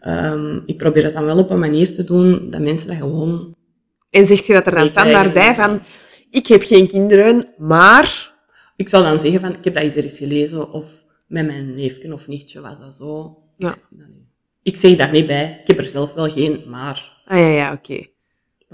[0.00, 3.56] Ehm, ik probeer dat dan wel op een manier te doen dat mensen dat gewoon...
[4.10, 5.82] En zeg je dat er dan standaard bij van,
[6.30, 8.32] ik heb geen kinderen, maar...
[8.76, 12.12] Ik zou dan zeggen van, ik heb dat eens ergens gelezen, of met mijn neefje
[12.12, 13.38] of nichtje was dat zo.
[13.56, 13.70] Ja.
[13.70, 13.78] Zeg,
[14.62, 15.58] ik zeg daar niet bij.
[15.60, 17.22] Ik heb er zelf wel geen, maar...
[17.24, 18.06] Ah ja, ja, oké.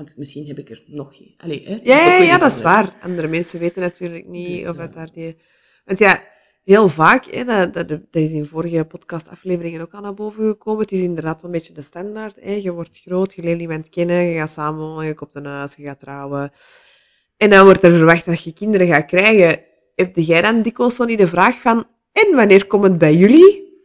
[0.01, 1.35] Want misschien heb ik er nog geen.
[1.37, 1.79] Allee, hè?
[1.83, 2.95] Ja, ja, dat is waar.
[3.03, 4.81] Andere mensen weten natuurlijk niet Dus, of ja.
[4.81, 5.37] het daar die...
[5.85, 6.23] Want ja,
[6.65, 10.81] heel vaak, hè, dat, dat, dat is in vorige podcastafleveringen ook al naar boven gekomen,
[10.81, 12.37] het is inderdaad een beetje de standaard.
[12.41, 12.53] Hè.
[12.53, 15.75] Je wordt groot, je leert iemand kennen, je gaat samen wonen, je koopt een huis,
[15.75, 16.51] je gaat trouwen.
[17.37, 19.61] En dan wordt er verwacht dat je kinderen gaat krijgen.
[19.95, 23.83] Heb jij dan dikwijls zo niet de vraag van, en wanneer komt het bij jullie?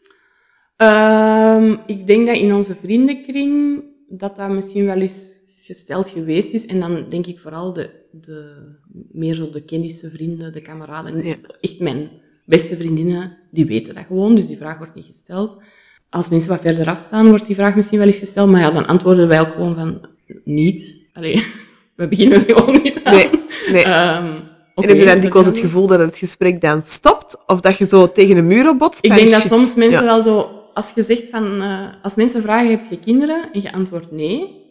[0.75, 6.65] Ehm, ik denk dat in onze vriendenkring dat dat misschien wel eens gesteld geweest is.
[6.65, 8.51] En dan denk ik vooral de, de
[9.11, 11.25] meer zo de kennische vrienden, de kameraden.
[11.25, 11.35] Ja.
[11.61, 12.09] Echt mijn
[12.45, 14.35] beste vriendinnen, die weten dat gewoon.
[14.35, 15.57] Dus die vraag wordt niet gesteld.
[16.09, 18.49] Als mensen wat verder afstaan, wordt die vraag misschien wel eens gesteld.
[18.49, 20.07] Maar ja, dan antwoorden wij ook gewoon van
[20.43, 20.95] niet.
[21.13, 21.43] Allee,
[21.95, 23.13] we beginnen er gewoon niet aan.
[23.15, 23.29] Nee,
[23.71, 23.83] nee.
[23.83, 27.43] Ehm, en oké, heb je dan dikwijls het gevoel dat het gesprek dan stopt?
[27.45, 29.05] Of dat je zo tegen een muur botst?
[29.05, 30.05] Ik denk dat soms mensen ja.
[30.05, 33.49] wel zo, als je zegt van, eh, als mensen vragen, heb je kinderen?
[33.53, 34.64] En je antwoordt nee,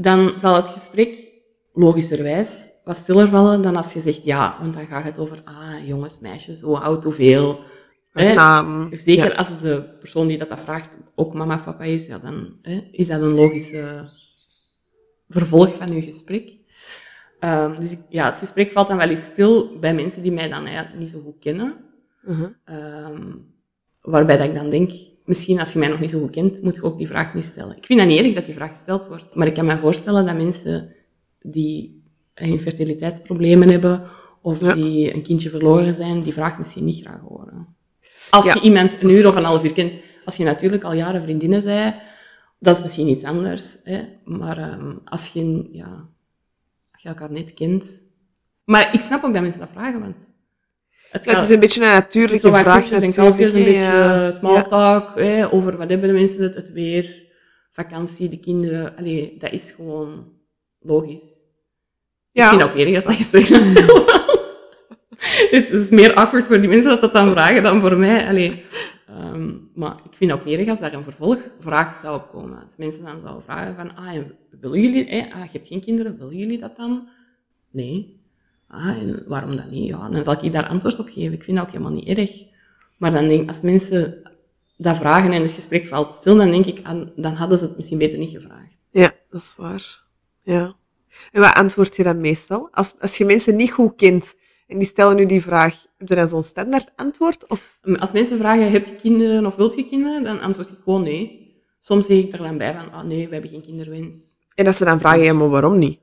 [0.00, 1.26] dan zal het gesprek
[1.72, 5.86] logischerwijs wat stiller vallen dan als je zegt ja, want dan gaat het over, ah,
[5.86, 7.60] jongens, meisjes, hoe oud, hoeveel.
[8.12, 9.34] Naam, Zeker ja.
[9.34, 12.88] als de persoon die dat, dat vraagt ook mama of papa is, ja, dan hè,
[12.92, 14.10] is dat een logische
[15.28, 16.52] vervolg van je gesprek.
[17.40, 20.48] Ehm, dus ik- ja, het gesprek valt dan wel eens stil bij mensen die mij
[20.48, 21.76] dan eigenlijk niet zo goed kennen.
[22.22, 22.48] Mhm.
[22.64, 23.32] Ehm,
[24.00, 24.90] waarbij dat ik dan denk,
[25.28, 27.44] misschien als je mij nog niet zo goed kent, moet je ook die vraag niet
[27.44, 27.76] stellen.
[27.76, 30.26] Ik vind dat niet erg dat die vraag gesteld wordt, maar ik kan me voorstellen
[30.26, 30.94] dat mensen
[31.42, 32.02] die
[32.34, 34.06] infertiliteitsproblemen hebben
[34.42, 34.74] of Ja.
[34.74, 37.76] die een kindje verloren zijn, die vraag misschien niet graag horen.
[38.30, 40.92] Als Ja, je iemand een uur of een half uur kent, als je natuurlijk al
[40.92, 42.00] jaren vriendinnen zij,
[42.58, 43.80] dat is misschien iets anders.
[43.84, 44.00] Hè?
[44.24, 46.08] Maar ehm, als, je, ja,
[46.92, 48.06] als je elkaar net kent...
[48.64, 50.34] Maar ik snap ook dat mensen dat vragen, want
[51.10, 52.90] Het Ja, het is een beetje een het is natuurlijke vraag.
[52.90, 54.26] natuurlijk, kalfjes, een beetje ja.
[54.26, 57.26] eh, small talk, hè, over wat hebben de mensen het, het weer,
[57.70, 58.96] vakantie, de kinderen.
[58.96, 60.32] Allee, dat is gewoon
[60.80, 61.46] logisch.
[62.30, 62.44] Ja.
[62.44, 63.86] Ik vind ook eerlijk dat dat gesprek dan.
[65.50, 68.26] Het is meer awkward voor die mensen dat dat dan vragen dan voor mij.
[68.28, 68.64] Allee,
[69.06, 72.62] ehm, maar ik vind ook eerlijk als daar een vervolgvraag zou komen.
[72.62, 75.80] Als mensen dan zouden vragen van, ah, en willen jullie, eh, ah, je hebt geen
[75.80, 77.08] kinderen, willen jullie dat dan?
[77.70, 78.17] Nee.
[78.68, 79.88] Ah, en waarom dan niet?
[79.88, 81.32] Ja, dan zal ik je daar antwoord op geven.
[81.32, 82.30] Ik vind dat ook helemaal niet erg.
[82.98, 84.30] Maar dan denk als mensen
[84.76, 87.76] dat vragen en het gesprek valt stil, dan denk ik, aan, dan hadden ze het
[87.76, 88.78] misschien beter niet gevraagd.
[88.90, 90.02] Ja, dat is waar.
[90.42, 90.76] Ja.
[91.32, 92.68] En wat antwoord je dan meestal?
[92.70, 94.34] Als, als je mensen niet goed kent
[94.66, 97.46] en die stellen nu die vraag, heb je dan zo'n standaard antwoord?
[97.46, 100.24] Of, Als mensen vragen, heb je kinderen of wilt je kinderen?
[100.24, 101.46] Dan antwoord ik gewoon nee.
[101.80, 104.38] Soms zeg ik er dan bij van, ah nee, we hebben geen kinderwens.
[104.54, 106.00] en als ze dan vragen, ja, maar waarom niet?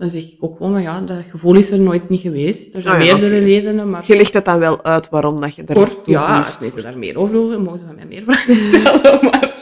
[0.00, 2.74] Dan zeg ik ook gewoon, maar ja, dat gevoel is er nooit niet geweest.
[2.74, 3.44] Er zijn ah, meerdere okay.
[3.44, 4.02] redenen, maar...
[4.06, 5.76] Je legt het dan wel uit waarom dat je daar...
[5.76, 9.18] Kort, ja, als mensen daar meer over willen, mogen ze van mij meer vragen stellen,
[9.22, 9.54] maar...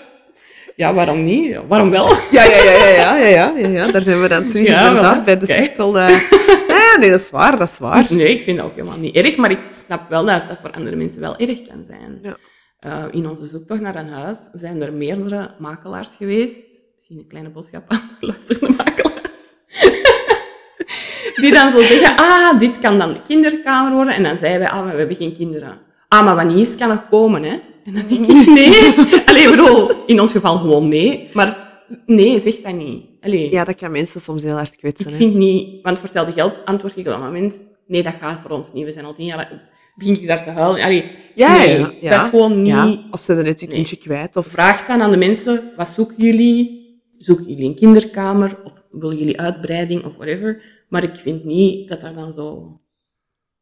[0.76, 1.44] Ja, waarom niet?
[1.44, 2.06] Ja, waarom wel?
[2.30, 5.24] Ja, ja, ja, ja, ja, ja, ja, ja, daar zijn we dan terug ja, inderdaad,
[5.24, 5.98] bij de cirkel.
[5.98, 6.14] Ja, eh.
[6.92, 7.96] ah, nee, dat is waar, dat is waar.
[7.96, 10.58] Dus nee, ik vind dat ook helemaal niet erg, maar ik snap wel dat dat
[10.60, 12.18] voor andere mensen wel erg kan zijn.
[12.22, 12.36] Ja.
[12.86, 16.64] Uh, in onze zoektocht naar een huis zijn er meerdere makelaars geweest.
[16.94, 19.17] Misschien een kleine boodschap aan de luisterende maken.
[21.40, 24.14] Die dan zo zeggen, ah, dit kan dan de kinderkamer worden.
[24.14, 25.78] En dan zeiden wij, ah, maar we hebben geen kinderen.
[26.08, 27.56] Ah, maar wanneer is kan nog komen, hè?
[27.84, 28.94] En dan denk ik, nee.
[29.28, 31.28] Allee, bedoel, in ons geval gewoon nee.
[31.32, 33.02] Maar nee, zeg dat niet.
[33.20, 33.50] Allee.
[33.50, 35.06] Ja, dat kan mensen soms heel hard kwetsen.
[35.06, 35.16] Ik Hè.
[35.18, 38.50] vind niet, want voor hetzelfde geld antwoord ik op dat moment, nee, dat gaat voor
[38.50, 38.84] ons niet.
[38.84, 39.62] We zijn al tien jaar,
[39.94, 40.82] begin ik daar te huilen.
[40.84, 42.10] Allee, Ja, nee, ja, ja.
[42.10, 42.72] dat is gewoon niet...
[42.72, 44.36] Ja, Of ze hebben net je kindje kwijt.
[44.36, 44.46] Of...
[44.46, 46.77] Vraag dan aan de mensen, wat zoeken jullie?
[47.18, 48.56] Zoeken jullie een kinderkamer?
[48.64, 50.04] Of willen jullie uitbreiding?
[50.04, 50.62] Of whatever.
[50.88, 52.76] Maar ik vind niet dat daar dan zo...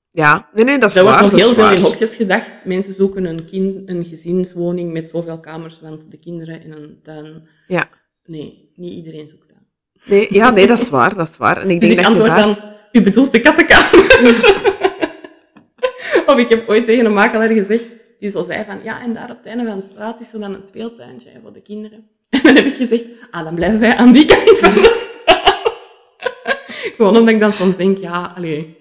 [0.09, 1.24] Ja, nee, nee, dat is Er wordt waar.
[1.30, 1.74] nog dat heel veel waar.
[1.74, 2.64] in hokjes gedacht.
[2.64, 7.48] Mensen zoeken een, kind, een gezinswoning met zoveel kamers, want de kinderen in een tuin...
[7.68, 7.88] Ja.
[8.24, 9.59] Nee, niet iedereen zoekt dat.
[10.04, 11.62] Nee, ja, nee, dat is waar, dat is waar.
[11.62, 12.44] En ik Dus denk ik dat antwoord daar...
[12.44, 14.00] dan, u bedoelt de kattenkamer.
[16.30, 17.86] of ik heb ooit tegen een makelaar gezegd,
[18.18, 20.40] die zo zei van, ja, en daar op het einde van de straat is er
[20.40, 22.08] dan een speeltuintje voor de kinderen.
[22.30, 25.54] En dan heb ik gezegd, ah, dan blijven wij aan die kant van de straat.
[26.96, 28.76] Gewoon omdat ik dan soms denk, ja, allee.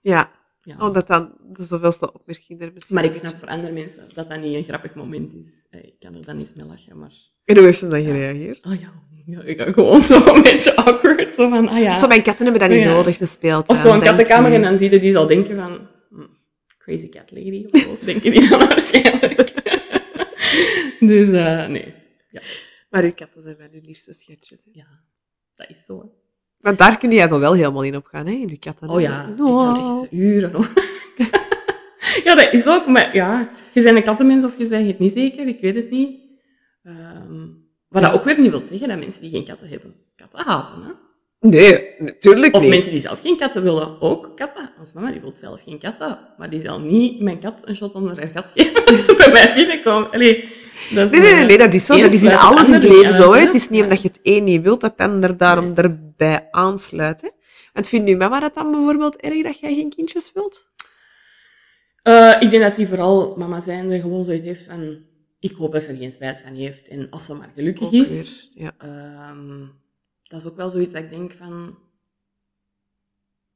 [0.00, 0.30] Ja,
[0.62, 0.76] Ja.
[0.78, 4.40] omdat dan de zoveelste opmerking er misschien Maar ik snap voor andere mensen dat dat
[4.40, 5.66] niet een grappig moment is.
[5.70, 7.12] Eh, Ik kan er dan niet mee lachen, maar...
[7.44, 8.66] En hoe heeft ze dan gereageerd?
[8.66, 8.92] Oh ja,
[9.26, 11.34] ja ik ga gewoon zo een beetje awkward.
[11.34, 11.94] Zo van, ah ja.
[11.94, 12.92] Zo, mijn katten hebben dat niet Ja.
[12.92, 13.78] nodig, een speeltuin.
[13.78, 15.78] Of zo'n kattenkamer en dan zie je die zal denken van...
[16.90, 19.52] crazy cat lady of zo, denken die dan waarschijnlijk.
[21.10, 21.94] dus eh, nee.
[22.30, 22.40] Ja,
[22.90, 24.60] Maar uw katten zijn mijn liefste schatjes.
[24.64, 24.70] hè.
[24.74, 24.86] ja,
[25.52, 25.98] dat is zo.
[26.00, 26.06] hè.
[26.58, 28.88] Want daar kun jij toch wel helemaal in opgaan, hè, in uw katten.
[28.88, 29.74] Oh ja, ik Oh.
[29.74, 30.72] kan echt uren over.
[32.24, 35.12] ja, dat is ook, maar ja, je bent een kattenmens of je bent het niet
[35.12, 36.20] zeker, ik weet het niet.
[36.82, 37.48] Ehm
[37.88, 40.82] wat dat ook weer niet wil zeggen dat mensen die geen katten hebben, katten haten.
[40.82, 40.90] Hè?
[41.40, 42.70] Nee, natuurlijk Of niet.
[42.70, 44.70] mensen die zelf geen katten willen, ook katten.
[44.78, 47.94] Ons mama die wil zelf geen katten, maar die zal niet mijn kat een shot
[47.94, 50.10] onder haar gat geven als ze bij mij binnenkomt.
[50.12, 50.48] Allee,
[50.94, 51.92] dat is, Nee, nee, nee, eh, nee, dat is zo.
[51.92, 53.32] één Dat is in alles in het leven zo.
[53.32, 53.40] Hè.
[53.40, 57.20] Het is niet omdat je het een niet wilt, dat het ander daarom erbij aansluit.
[57.20, 57.28] Hè.
[57.72, 60.68] Want vindt uw mama dat dan bijvoorbeeld erg dat jij geen kindjes wilt?
[62.02, 64.98] Eh, ik denk dat hij vooral mama zijnde gewoon zoiets heeft van...
[65.38, 66.88] Ik hoop dat ze er geen spijt van heeft.
[66.88, 68.46] En als ze maar gelukkig is...
[68.54, 68.72] ja.
[68.78, 69.60] ehm,
[70.30, 71.78] dat is ook wel zoiets dat ik denk van...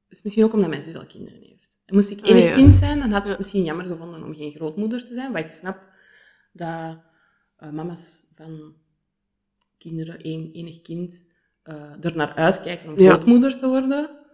[0.09, 1.79] Het is misschien ook omdat mijn zus al kinderen heeft.
[1.85, 2.55] En moest ik Ah, enig ja.
[2.55, 5.33] kind zijn, dan had ze het misschien jammer gevonden om geen grootmoeder te zijn.
[5.33, 5.89] Maar ik snap
[6.53, 6.99] dat
[7.57, 8.77] eh, mama's van
[9.79, 13.11] kinderen, één, enig kind, eh er naar uitkijken om Ja.
[13.13, 14.25] grootmoeder te worden.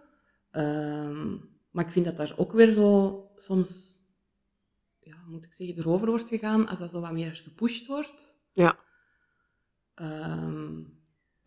[0.51, 1.37] Ehm,
[1.71, 3.99] maar ik vind dat daar ook weer zo soms,
[4.99, 8.49] ja, moet ik zeggen, erover wordt gegaan als dat zo wat meer gepusht wordt.
[8.53, 8.79] ja.
[9.95, 10.79] Ehm,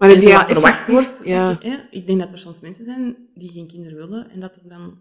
[0.07, 1.21] Maar heb je wat verwacht wordt.
[1.25, 1.57] Ja.
[1.61, 4.69] hè, ik denk dat er soms mensen zijn die geen kinderen willen en dat er
[4.69, 4.99] dan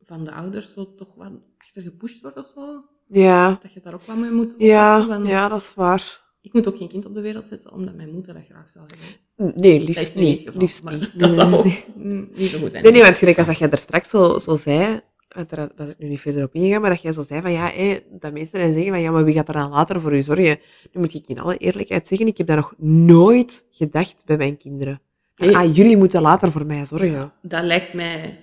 [0.00, 2.82] van de ouders zo toch wat achter gepusht wordt of zo.
[3.08, 3.58] Ja.
[3.60, 5.16] Dat je daar ook wat mee moet Ja, oppassen.
[5.18, 6.26] want ja, dat is waar.
[6.42, 8.84] Ik moet ook geen kind op de wereld zetten, omdat mijn moeder dat graag zou
[8.86, 9.62] hebben.
[9.62, 11.10] Nee, liefst niet geval, Liefst niet.
[11.20, 11.50] dat zou
[11.94, 12.82] nee, niet zo goed zijn.
[12.82, 15.98] Nee, nee, want gelijk als dat jij er straks zo, zo zei, uiteraard was ik
[15.98, 18.60] nu niet verder op ingegaan, maar dat jij zo zei van ja, hé, dat mensen
[18.60, 20.58] dan zeggen van ja, maar wie gaat er dan later voor u zorgen?
[20.92, 24.56] Nu moet ik in alle eerlijkheid zeggen, ik heb dat nog nooit gedacht bij mijn
[24.56, 25.00] kinderen.
[25.36, 27.32] Ah, jullie moeten later voor mij zorgen.
[27.42, 28.38] Dat lijkt mij...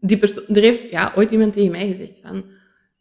[0.00, 0.44] Die persoon...
[0.48, 2.44] Er heeft ja, ooit iemand tegen mij gezegd van...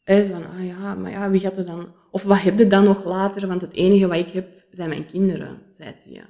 [0.03, 1.93] Hij van, ah ja, maar ja, wie gaat er dan...
[2.11, 3.47] Of wat heb je dan nog later?
[3.47, 6.11] Want het enige wat ik heb, zijn mijn kinderen, zei ze.
[6.11, 6.30] Ja.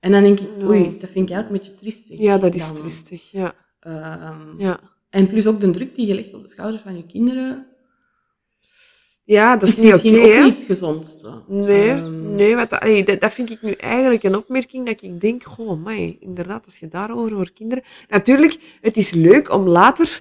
[0.00, 2.18] En dan denk ik, oei, dat vind ik eigenlijk een beetje triestig.
[2.18, 2.76] Ja, dat is dan.
[2.76, 3.54] triestig, ja.
[3.80, 4.80] Ehm, ja.
[5.16, 7.66] En plus ook de druk die je legt op de schouders van je kinderen,
[9.24, 11.42] Ja, dat is, is niet oké, niet het gezondste.
[11.46, 15.02] Nee, Ehm, nee wat, dat, allee, dat, dat vind ik nu eigenlijk een opmerking dat
[15.02, 15.88] ik denk, goh,
[16.20, 17.84] inderdaad, als je daarover voor kinderen...
[18.08, 20.20] Natuurlijk, het is leuk om later,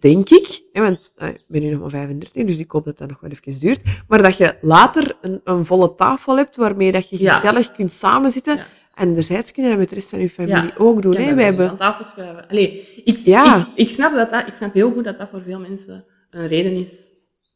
[0.00, 2.98] denk ik, hè, want eh, ik ben nu nog maar 35, dus ik hoop dat
[2.98, 6.92] dat nog wel even duurt, maar dat je later een, een volle tafel hebt waarmee
[6.92, 7.34] dat je Ja.
[7.34, 8.56] gezellig kunt samenzitten.
[8.56, 8.66] Ja.
[8.94, 10.72] En anderzijds kun je dat met de rest van je familie Ja.
[10.76, 11.12] ook doen.
[11.16, 11.18] Hè?
[11.18, 11.68] Wij we dus hebben...
[11.68, 12.48] aan tafel schuiven.
[12.48, 13.56] Allee, ik, Ja.
[13.60, 16.46] ik, ik, snap dat dat, ik snap heel goed dat dat voor veel mensen een
[16.48, 17.12] reden is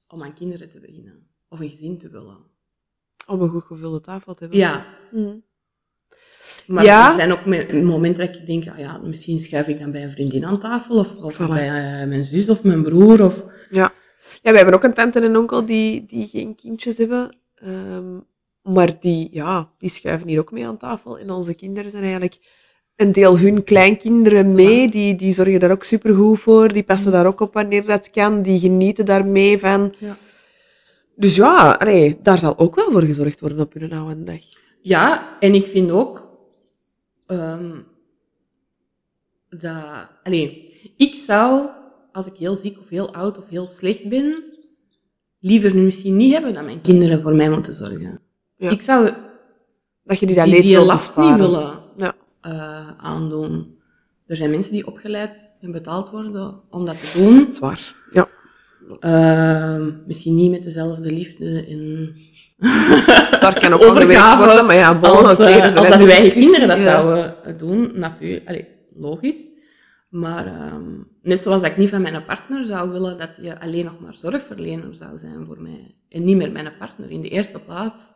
[0.09, 1.27] om aan kinderen te beginnen.
[1.49, 2.39] Of een gezin te willen.
[3.27, 4.59] Om een goed gevulde tafel te hebben.
[4.59, 4.87] Ja.
[5.13, 5.35] Mhm.
[6.67, 7.09] Maar Ja.
[7.09, 10.03] er zijn ook me- momenten dat ik denk, ah ja, misschien schuif ik dan bij
[10.05, 10.97] een vriendin aan tafel.
[10.99, 11.47] Of, of Voilà.
[11.49, 13.25] bij eh, mijn zus of mijn broer.
[13.25, 13.93] Of, Ja.
[14.43, 17.37] ja, we hebben ook een tante en een onkel die, die geen kindjes hebben.
[17.55, 18.19] Ehm,
[18.67, 21.19] maar die, ja, die schuiven hier ook mee aan tafel.
[21.19, 22.39] En onze kinderen zijn eigenlijk
[22.97, 24.91] een deel hun kleinkinderen mee.
[24.91, 26.73] Die, die zorgen daar ook supergoed voor.
[26.73, 28.43] Die passen daar ook op wanneer dat kan.
[28.43, 29.95] Die genieten daarmee van.
[29.99, 30.17] ja.
[31.17, 34.41] Dus ja, allee, daar zal ook wel voor gezorgd worden op hun oude dag.
[34.83, 36.39] Ja, en ik vind ook
[37.27, 37.79] ehm,
[39.49, 40.11] dat.
[40.23, 41.69] Allee, ik zou,
[42.13, 44.45] als ik heel ziek of heel oud of heel slecht ben,
[45.41, 48.26] liever nu misschien niet hebben dat mijn kinderen voor mij moeten zorgen.
[48.57, 48.71] Ja.
[48.71, 49.11] Ik zou
[50.05, 51.41] Dat je die die, die wil last besparen.
[51.41, 52.15] niet willen Ja.
[52.41, 53.75] eh, aandoen.
[54.27, 57.51] Er zijn mensen die opgeleid en betaald worden om dat te doen.
[57.53, 57.95] Zwaar.
[58.13, 58.29] Ja.
[59.01, 62.15] Ehm, misschien niet met dezelfde liefde en
[63.41, 64.67] Daar kan ook worden.
[64.67, 66.85] Maar ja, bon, als, oké, eh, als dat uw eigen kinderen dat ja.
[66.85, 68.49] zouden eh, doen, natuurlijk.
[68.49, 69.37] Allee, logisch.
[70.09, 70.93] Maar ehm,
[71.23, 74.15] net zoals dat ik niet van mijn partner zou willen dat je alleen nog maar
[74.15, 75.95] zorgverlener zou zijn voor mij.
[76.09, 77.11] En niet meer mijn partner.
[77.11, 78.13] In de eerste plaats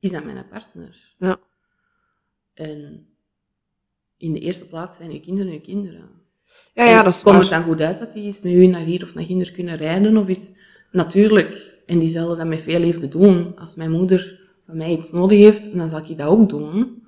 [0.00, 1.14] is dat mijn partner.
[1.16, 1.40] Ja.
[2.54, 3.08] En
[4.16, 6.10] in de eerste plaats zijn je kinderen je kinderen.
[6.74, 7.44] Ja, ja, dat is Komt waar.
[7.44, 9.76] het dan goed uit dat die eens met u naar hier of naar ginder kunnen
[9.76, 10.16] rijden?
[10.16, 10.58] Of is
[10.90, 13.56] natuurlijk, en die zullen dat met veel liefde doen.
[13.56, 17.04] Als mijn moeder van mij iets nodig heeft, dan zal ik dat ook doen.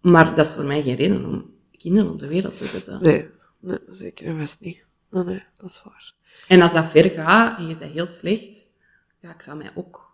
[0.00, 3.02] Maar dat is voor mij geen reden om kinderen op de wereld te zetten.
[3.02, 4.86] Nee, nee, zeker en vast niet.
[5.10, 6.14] Nee, nee, dat is waar.
[6.48, 8.72] En als dat ver gaat en je bent heel slecht,
[9.20, 10.07] ja, ik zou mij ook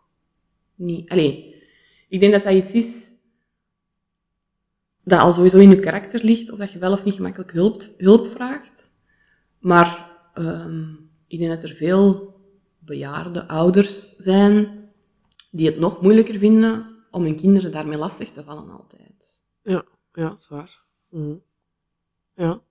[0.75, 1.11] niet...
[1.11, 1.63] Allee,
[2.09, 3.13] ik denk dat dat iets is
[5.05, 7.83] dat al sowieso in je karakter ligt, of dat je wel of niet gemakkelijk hulp,
[7.97, 8.91] hulp vraagt.
[9.59, 10.93] Maar ehm,
[11.27, 12.35] ik denk dat er veel
[12.79, 14.85] bejaarde ouders zijn
[15.51, 19.43] die het nog moeilijker vinden om hun kinderen daarmee lastig te vallen altijd.
[19.63, 20.83] Ja, ja, dat is waar.
[21.11, 21.37] Mhm.
[22.35, 22.63] Ja.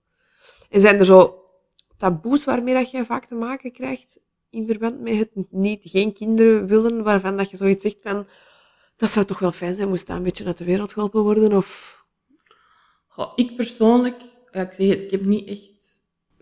[0.68, 1.44] En zijn er zo
[1.96, 4.23] taboes waarmee dat jij vaak te maken krijgt
[4.54, 8.26] in verband met het niet, geen kinderen willen, waarvan dat je zoiets zegt van,
[8.96, 11.52] dat zou toch wel fijn zijn, moest dat een beetje uit de wereld geholpen worden,
[11.52, 12.02] of...
[13.08, 14.20] Goh, ik persoonlijk,
[14.52, 15.72] ja, ik zeg het, ik heb niet echt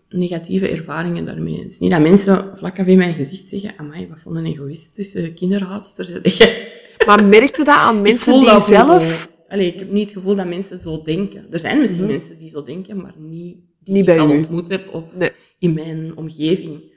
[0.09, 1.59] negatieve ervaringen daarmee.
[1.59, 4.45] Het is niet dat mensen vlak af in mijn gezicht zeggen, amai, wat voor een
[4.45, 6.21] egoïstische kinderhaatster.
[7.05, 9.31] Maar merkte dat aan mensen die zelf...
[9.47, 11.45] Allee, ik heb niet het gevoel dat mensen zo denken.
[11.51, 14.69] Er zijn misschien mensen die zo denken, maar niet die Niet bij ik al ontmoet
[14.69, 15.31] heb of Nee.
[15.59, 16.92] in mijn omgeving.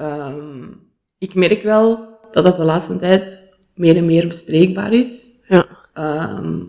[0.00, 0.66] Ehm,
[1.18, 5.42] ik merk wel dat dat de laatste tijd meer en meer bespreekbaar is.
[5.48, 5.66] Ja.
[5.94, 6.62] Ehm,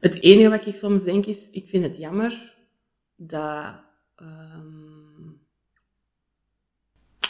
[0.00, 2.56] het enige wat ik soms denk is, ik vind het jammer
[3.16, 3.74] dat,
[4.16, 5.24] ehm,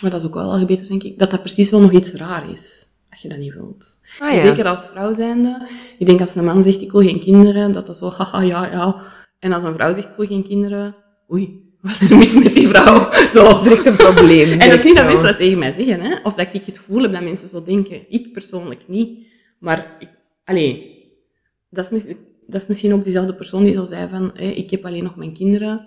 [0.01, 2.13] maar dat is ook wel al beter denk ik, dat dat precies wel nog iets
[2.13, 4.01] raar is, als je dat niet wilt.
[4.19, 4.41] Ah, ja.
[4.41, 5.69] Zeker als vrouw zijnde.
[5.99, 8.71] Ik denk als een man zegt, ik wil geen kinderen, dat dat zo, haha, ja,
[8.71, 9.03] ja.
[9.39, 10.95] En als een vrouw zegt, ik wil geen kinderen,
[11.33, 13.13] oei, wat is er mis met die vrouw?
[13.35, 13.63] Zo.
[13.63, 14.51] Direct een probleem.
[14.61, 16.17] En dat is niet dat mensen dat tegen mij zeggen, hè?
[16.23, 18.01] of dat ik het gevoel heb dat mensen zo denken.
[18.09, 19.27] Ik persoonlijk niet.
[19.59, 20.09] Maar, ik,
[20.45, 20.97] allee,
[21.71, 22.05] dat is,
[22.47, 25.17] dat is misschien ook diezelfde persoon die zo zei van, hé, ik heb alleen nog
[25.17, 25.87] mijn kinderen.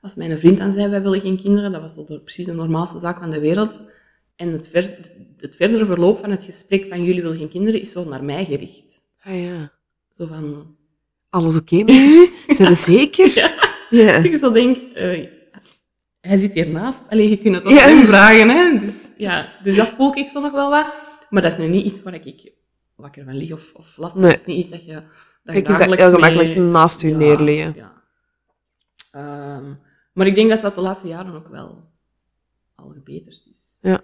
[0.00, 2.54] Als mijn vriend dan zei, wij willen geen kinderen, dat was zo de, precies de
[2.54, 3.80] normaalste zaak van de wereld.
[4.36, 4.98] En het, ver,
[5.36, 8.44] het verdere verloop van het gesprek van jullie willen geen kinderen is zo naar mij
[8.44, 9.02] gericht.
[9.22, 9.72] Ah, ja.
[10.12, 10.76] Zo van,
[11.30, 12.30] Alles oké met u?
[12.48, 13.32] Zijn zeker?
[13.34, 13.71] Ja.
[14.30, 15.26] ik zo denk, eh,
[16.20, 17.00] hij zit hiernaast.
[17.08, 17.78] Alleen je kunt het Ja.
[17.88, 18.78] hem vragen, hè.
[18.78, 20.86] Dus, ja, dus dat voel ik zo nog wel wat.
[21.30, 22.52] Maar dat is nu niet iets waar ik
[22.96, 24.22] wakker van lig of, of last van.
[24.22, 24.30] Nee.
[24.30, 25.02] Het is niet iets dat je,
[25.44, 27.74] dat Je kunt dat dagelijks heel gemakkelijk mee- naast u Ja, neerleggen.
[27.76, 28.02] Ja.
[29.12, 29.74] Ehm,
[30.12, 31.90] maar ik denk dat dat de laatste jaren ook wel
[32.74, 33.78] al gebeterd is.
[33.82, 34.00] Ja.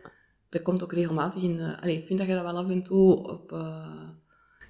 [0.48, 1.80] Dat komt ook regelmatig in de...
[1.80, 3.86] Allee, ik vind dat je dat wel af en toe op, eh,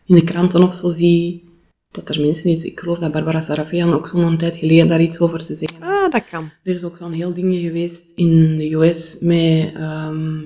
[0.05, 1.48] in de kranten of zo ziet.
[1.91, 2.65] Dat er mensen iets...
[2.65, 6.05] Ik geloof dat Barbara Sarafian ook zo'n tijd geleden daar iets over te zeggen had.
[6.05, 6.51] Ah, dat kan.
[6.63, 10.43] Er is ook zo'n heel ding geweest in de US met ehm,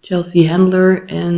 [0.00, 1.34] Chelsea Handler en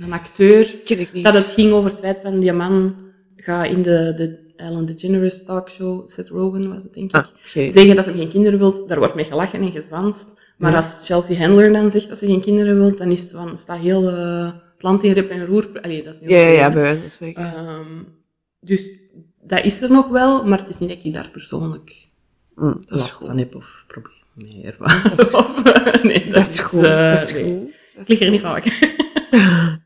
[0.00, 0.74] een acteur.
[0.84, 1.24] Ken ik niet.
[1.24, 2.94] Dat het ging over het feit van die man
[3.36, 7.16] gaat in de, de Ellen DeGeneres talkshow, Seth Rogen was het, denk ik.
[7.16, 7.26] Ah,
[7.70, 10.26] Zeggen dat hij geen kinderen wilt, daar wordt mee gelachen en gezwanst.
[10.58, 10.76] Maar Ja.
[10.76, 13.78] als Chelsea Handler dan zegt dat ze geen kinderen wilt, dan is het van, staat
[13.78, 15.80] heel eh, het land in rep en roer.
[15.82, 17.42] Allee, dat is niet Ja, ja, ja, bij wijze van spreken.
[17.42, 18.02] Ehm,
[18.60, 18.98] dus
[19.42, 22.08] dat is er nog wel, maar het is niet dat ik daar persoonlijk
[22.54, 25.12] Mm, dat last van heb of problemen mee ervaar.
[25.40, 25.62] Of,
[26.02, 26.82] nee, dat, Dat is goed.
[26.82, 27.42] eh, dat is nee.
[27.44, 27.74] goed.
[28.00, 28.78] Ik lig er niet van wakker.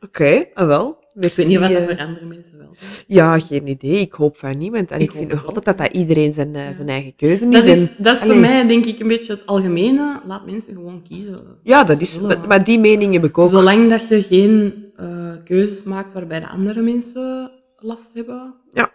[0.06, 1.04] Oké, ah, wel.
[1.20, 2.74] Ik weet niet wat dat voor andere mensen wel
[3.06, 4.00] Ja, geen idee.
[4.00, 4.90] Ik hoop van niemand.
[4.90, 7.64] En Ik ik, vind nog altijd dat dat iedereen zijn, eh, zijn eigen keuze Dat
[7.64, 7.96] is.
[7.96, 10.20] dat is voor mij denk ik een beetje het algemene.
[10.24, 11.38] Laat mensen gewoon kiezen.
[11.62, 12.18] Ja, dat is...
[12.18, 13.48] willen, Maar, maar die mening heb ik ook.
[13.48, 15.06] Zolang dat je geen eh,
[15.44, 18.54] keuzes maakt waarbij de andere mensen last hebben.
[18.70, 18.90] Ja.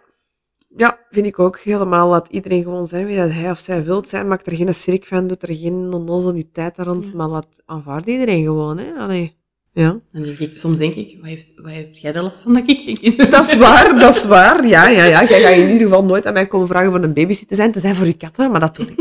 [0.76, 2.08] ja, vind ik ook helemaal.
[2.08, 4.28] Laat iedereen gewoon zijn wie dat hij of zij wilt zijn.
[4.28, 5.26] Maak er geen schrik van.
[5.26, 7.14] Doe er geen onnozeliteit aan rond.
[7.14, 8.78] Maar laat aanvaard iedereen gewoon.
[8.78, 8.92] Hè.
[8.92, 9.42] Allee.
[9.74, 10.00] Ja.
[10.12, 12.62] Dan denk ik, soms denk ik, wat heeft, wat heeft jij er last van dat
[12.66, 14.66] ik geen kinderen Dat is waar, dat is waar.
[14.66, 15.24] Ja, ja, ja.
[15.24, 17.72] Jij gaat in ieder geval nooit aan mij komen vragen voor een babysitter te zijn.
[17.72, 18.96] Te zijn voor je katten, maar dat doe ik.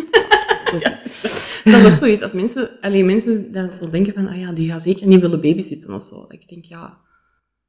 [0.71, 0.81] Dus-
[1.63, 2.21] Dat is ook zoiets.
[2.21, 5.41] Als mensen, alleen mensen dan zo denken van, ah ja, die gaan zeker niet willen
[5.41, 6.25] babysitten of zo.
[6.29, 6.97] Ik denk, ja,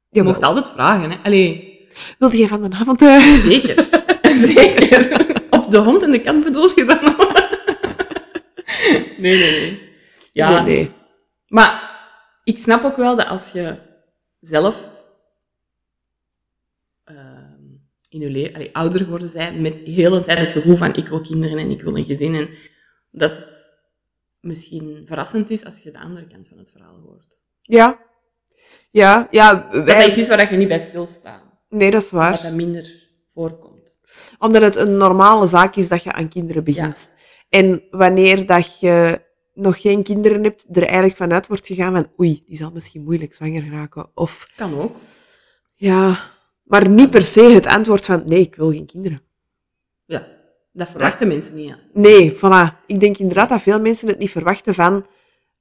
[0.09, 1.11] je mocht altijd vragen.
[1.11, 1.17] Hè.
[1.23, 1.73] Allee,
[2.19, 3.01] Wilde jij van de avond...
[3.01, 3.85] eh, zeker.
[4.55, 5.25] zeker.
[5.49, 6.99] Op de hond en de kat bedoel je dan?
[9.21, 9.79] nee, nee, nee.
[10.31, 10.91] Ja, Nee, nee.
[11.47, 11.94] Maar
[12.45, 13.77] ik snap ook wel dat als je
[14.39, 14.89] zelf
[17.03, 17.63] ehm,
[18.09, 21.07] in je leven allee, ouder geworden bent met heel de tijd het gevoel van ik
[21.07, 22.49] wil kinderen en ik wil een gezin en
[23.11, 23.69] dat het
[24.39, 27.39] misschien verrassend is als je de andere kant van het verhaal hoort.
[27.61, 27.99] Ja.
[28.91, 29.53] Ja, ja.
[29.71, 29.99] Dat Wij...
[29.99, 31.43] dat iets is waar je niet bij stilstaat.
[31.69, 32.41] Nee, dat is Dat waar.
[32.41, 33.99] dat minder voorkomt.
[34.39, 37.09] Omdat het een normale zaak is dat je aan kinderen begint.
[37.49, 39.21] En wanneer dat je
[39.55, 43.33] nog geen kinderen hebt, er eigenlijk vanuit wordt gegaan van oei, die zal misschien moeilijk
[43.33, 44.07] zwanger raken.
[44.13, 44.95] Of Kan ook.
[45.75, 46.19] ja,
[46.63, 49.21] maar niet per se het antwoord van nee, ik wil geen kinderen.
[50.05, 50.27] Ja,
[50.71, 51.67] dat verwachten mensen niet.
[51.67, 51.77] Ja.
[51.93, 52.85] Nee, voilà.
[52.87, 55.05] Ik denk inderdaad dat veel mensen het niet verwachten van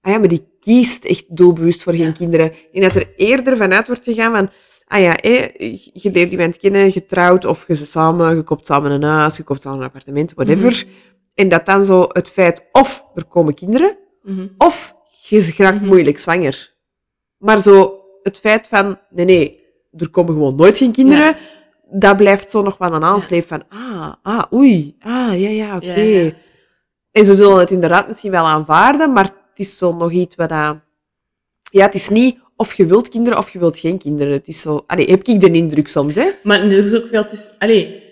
[0.01, 2.53] ah ja, maar die kiest echt doelbewust voor geen kinderen.
[2.73, 4.51] En dat er eerder vanuit wordt gegaan van
[4.87, 5.49] ah ja, hé,
[5.93, 9.43] je leert iemand kennen, getrouwd, of je ze samen, je koopt samen een huis, je
[9.43, 10.85] koopt samen een appartement, whatever.
[11.35, 13.97] En dat dan zo het feit, of er komen kinderen,
[14.59, 14.95] of
[15.29, 16.75] je raakt moeilijk zwanger.
[17.39, 19.61] Maar zo het feit van, nee, nee,
[19.97, 21.37] er komen gewoon nooit geen kinderen,
[21.91, 26.01] dat blijft zo nog wel een aansleep van, ah, ah, oei, ah, ja, ja, oké.
[26.01, 26.33] Ja, ja.
[27.11, 30.49] En ze zullen het inderdaad misschien wel aanvaarden, maar het is zo nog iets wat
[30.49, 30.79] dat...
[31.71, 34.33] Ja, het is niet of je wilt kinderen of je wilt geen kinderen.
[34.33, 34.83] Het is zo...
[34.87, 36.31] Allee, heb ik de indruk soms, hè?
[36.43, 37.51] Maar er is ook veel tussen...
[37.59, 38.04] Allee,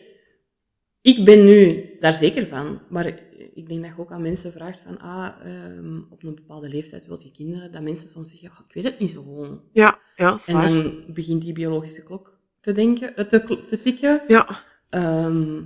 [1.02, 3.06] ik ben nu daar zeker van, maar
[3.54, 7.06] ik denk dat je ook aan mensen vraagt van, ah, ehm, op een bepaalde leeftijd
[7.06, 9.48] wil je kinderen, dat mensen soms zeggen, ik weet het niet zo goed.
[9.72, 10.68] Ja, ja, En zwaar.
[10.68, 14.22] dan begint die biologische klok te, denken, eh, te, tikken.
[14.28, 14.62] Ja.
[14.88, 15.60] Ehm,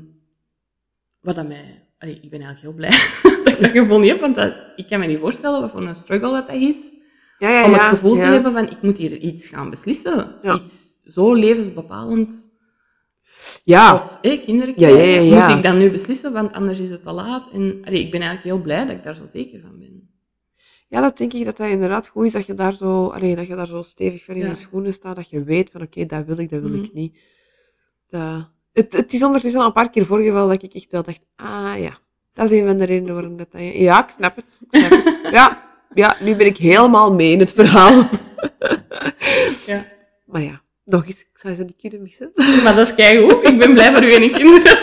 [1.21, 1.85] wat dat mij...
[1.99, 2.91] Allee, ik ben eigenlijk heel blij
[3.45, 5.83] dat ik dat gevoel niet heb, want dat, ik kan me niet voorstellen wat voor
[5.83, 6.93] een struggle dat, dat is.
[7.39, 8.21] Ja, ja, om het gevoel ja.
[8.21, 10.35] te hebben van, ik moet hier iets gaan beslissen.
[10.43, 10.55] Ja.
[10.55, 12.56] Iets zo levensbepalend
[13.65, 15.47] Ja, als kinderen Ja, ja, ja.
[15.49, 17.49] Moet ik dan nu beslissen, want anders is het te laat.
[17.53, 20.11] En allee, ik ben eigenlijk heel blij dat ik daar zo zeker van ben.
[20.89, 23.47] ja, dat denk ik dat dat inderdaad goed is, dat je daar zo, allee, dat
[23.47, 26.25] je daar zo stevig ver in je schoenen staat, dat je weet van, oké, dat
[26.25, 26.83] wil ik, dat wil Mhm.
[26.83, 27.19] ik niet.
[28.09, 28.51] Dat...
[28.73, 31.75] Het, het is ondertussen al een paar keer voorgevallen dat ik echt wel dacht, ah
[31.79, 31.99] ja,
[32.33, 33.53] dat is een van de redenen waarom dat...
[33.53, 34.61] dat ja, ik snap het.
[34.71, 35.19] Ik snap het.
[35.33, 38.09] Ja, ja, nu ben ik helemaal mee in het verhaal.
[39.67, 39.87] Ja.
[40.25, 42.33] Maar ja, nog eens, ik zou ze niet kunnen missen.
[42.65, 43.47] Maar dat is keigoed.
[43.47, 44.79] Ik ben blij voor u en uw kinderen.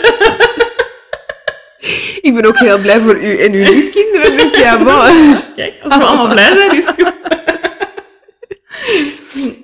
[2.20, 5.54] Ik ben ook heel blij voor u en uw niet-kinderen, dus ja, bon.
[5.56, 7.12] Kijk, als we allemaal blij zijn, is het goed.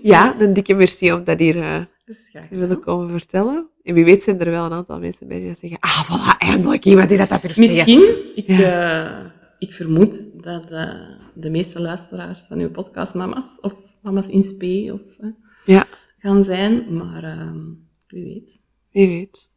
[0.03, 1.88] Ja, een dikke merci om dat hier
[2.30, 3.68] graag te willen komen vertellen.
[3.82, 6.38] En wie weet zijn er wel een aantal mensen bij die dat zeggen, ah, voilà,
[6.38, 7.57] eindelijk iemand die dat, dat durft.
[7.57, 9.11] Misschien, ik, eh,
[9.59, 11.01] ik vermoed dat eh,
[11.34, 15.30] de meeste luisteraars van uw podcast mama's of mama's in spe of,
[15.64, 15.84] Ja,
[16.20, 17.58] gaan zijn, maar ehm,
[18.06, 18.60] wie weet.
[18.90, 19.48] wie weet.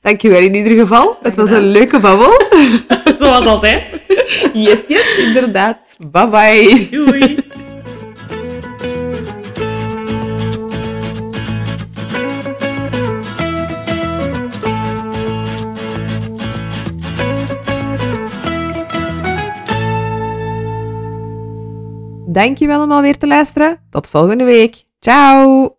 [0.00, 1.16] Dankjewel in ieder geval.
[1.22, 2.32] Het was een leuke babbel.
[3.20, 4.02] Zoals altijd.
[4.52, 5.96] Yes, yes, inderdaad.
[6.10, 6.88] Bye bye.
[6.90, 7.46] Doei.
[22.26, 23.80] Dankjewel om alweer te luisteren.
[23.90, 24.84] Tot volgende week.
[25.00, 25.77] Ciao.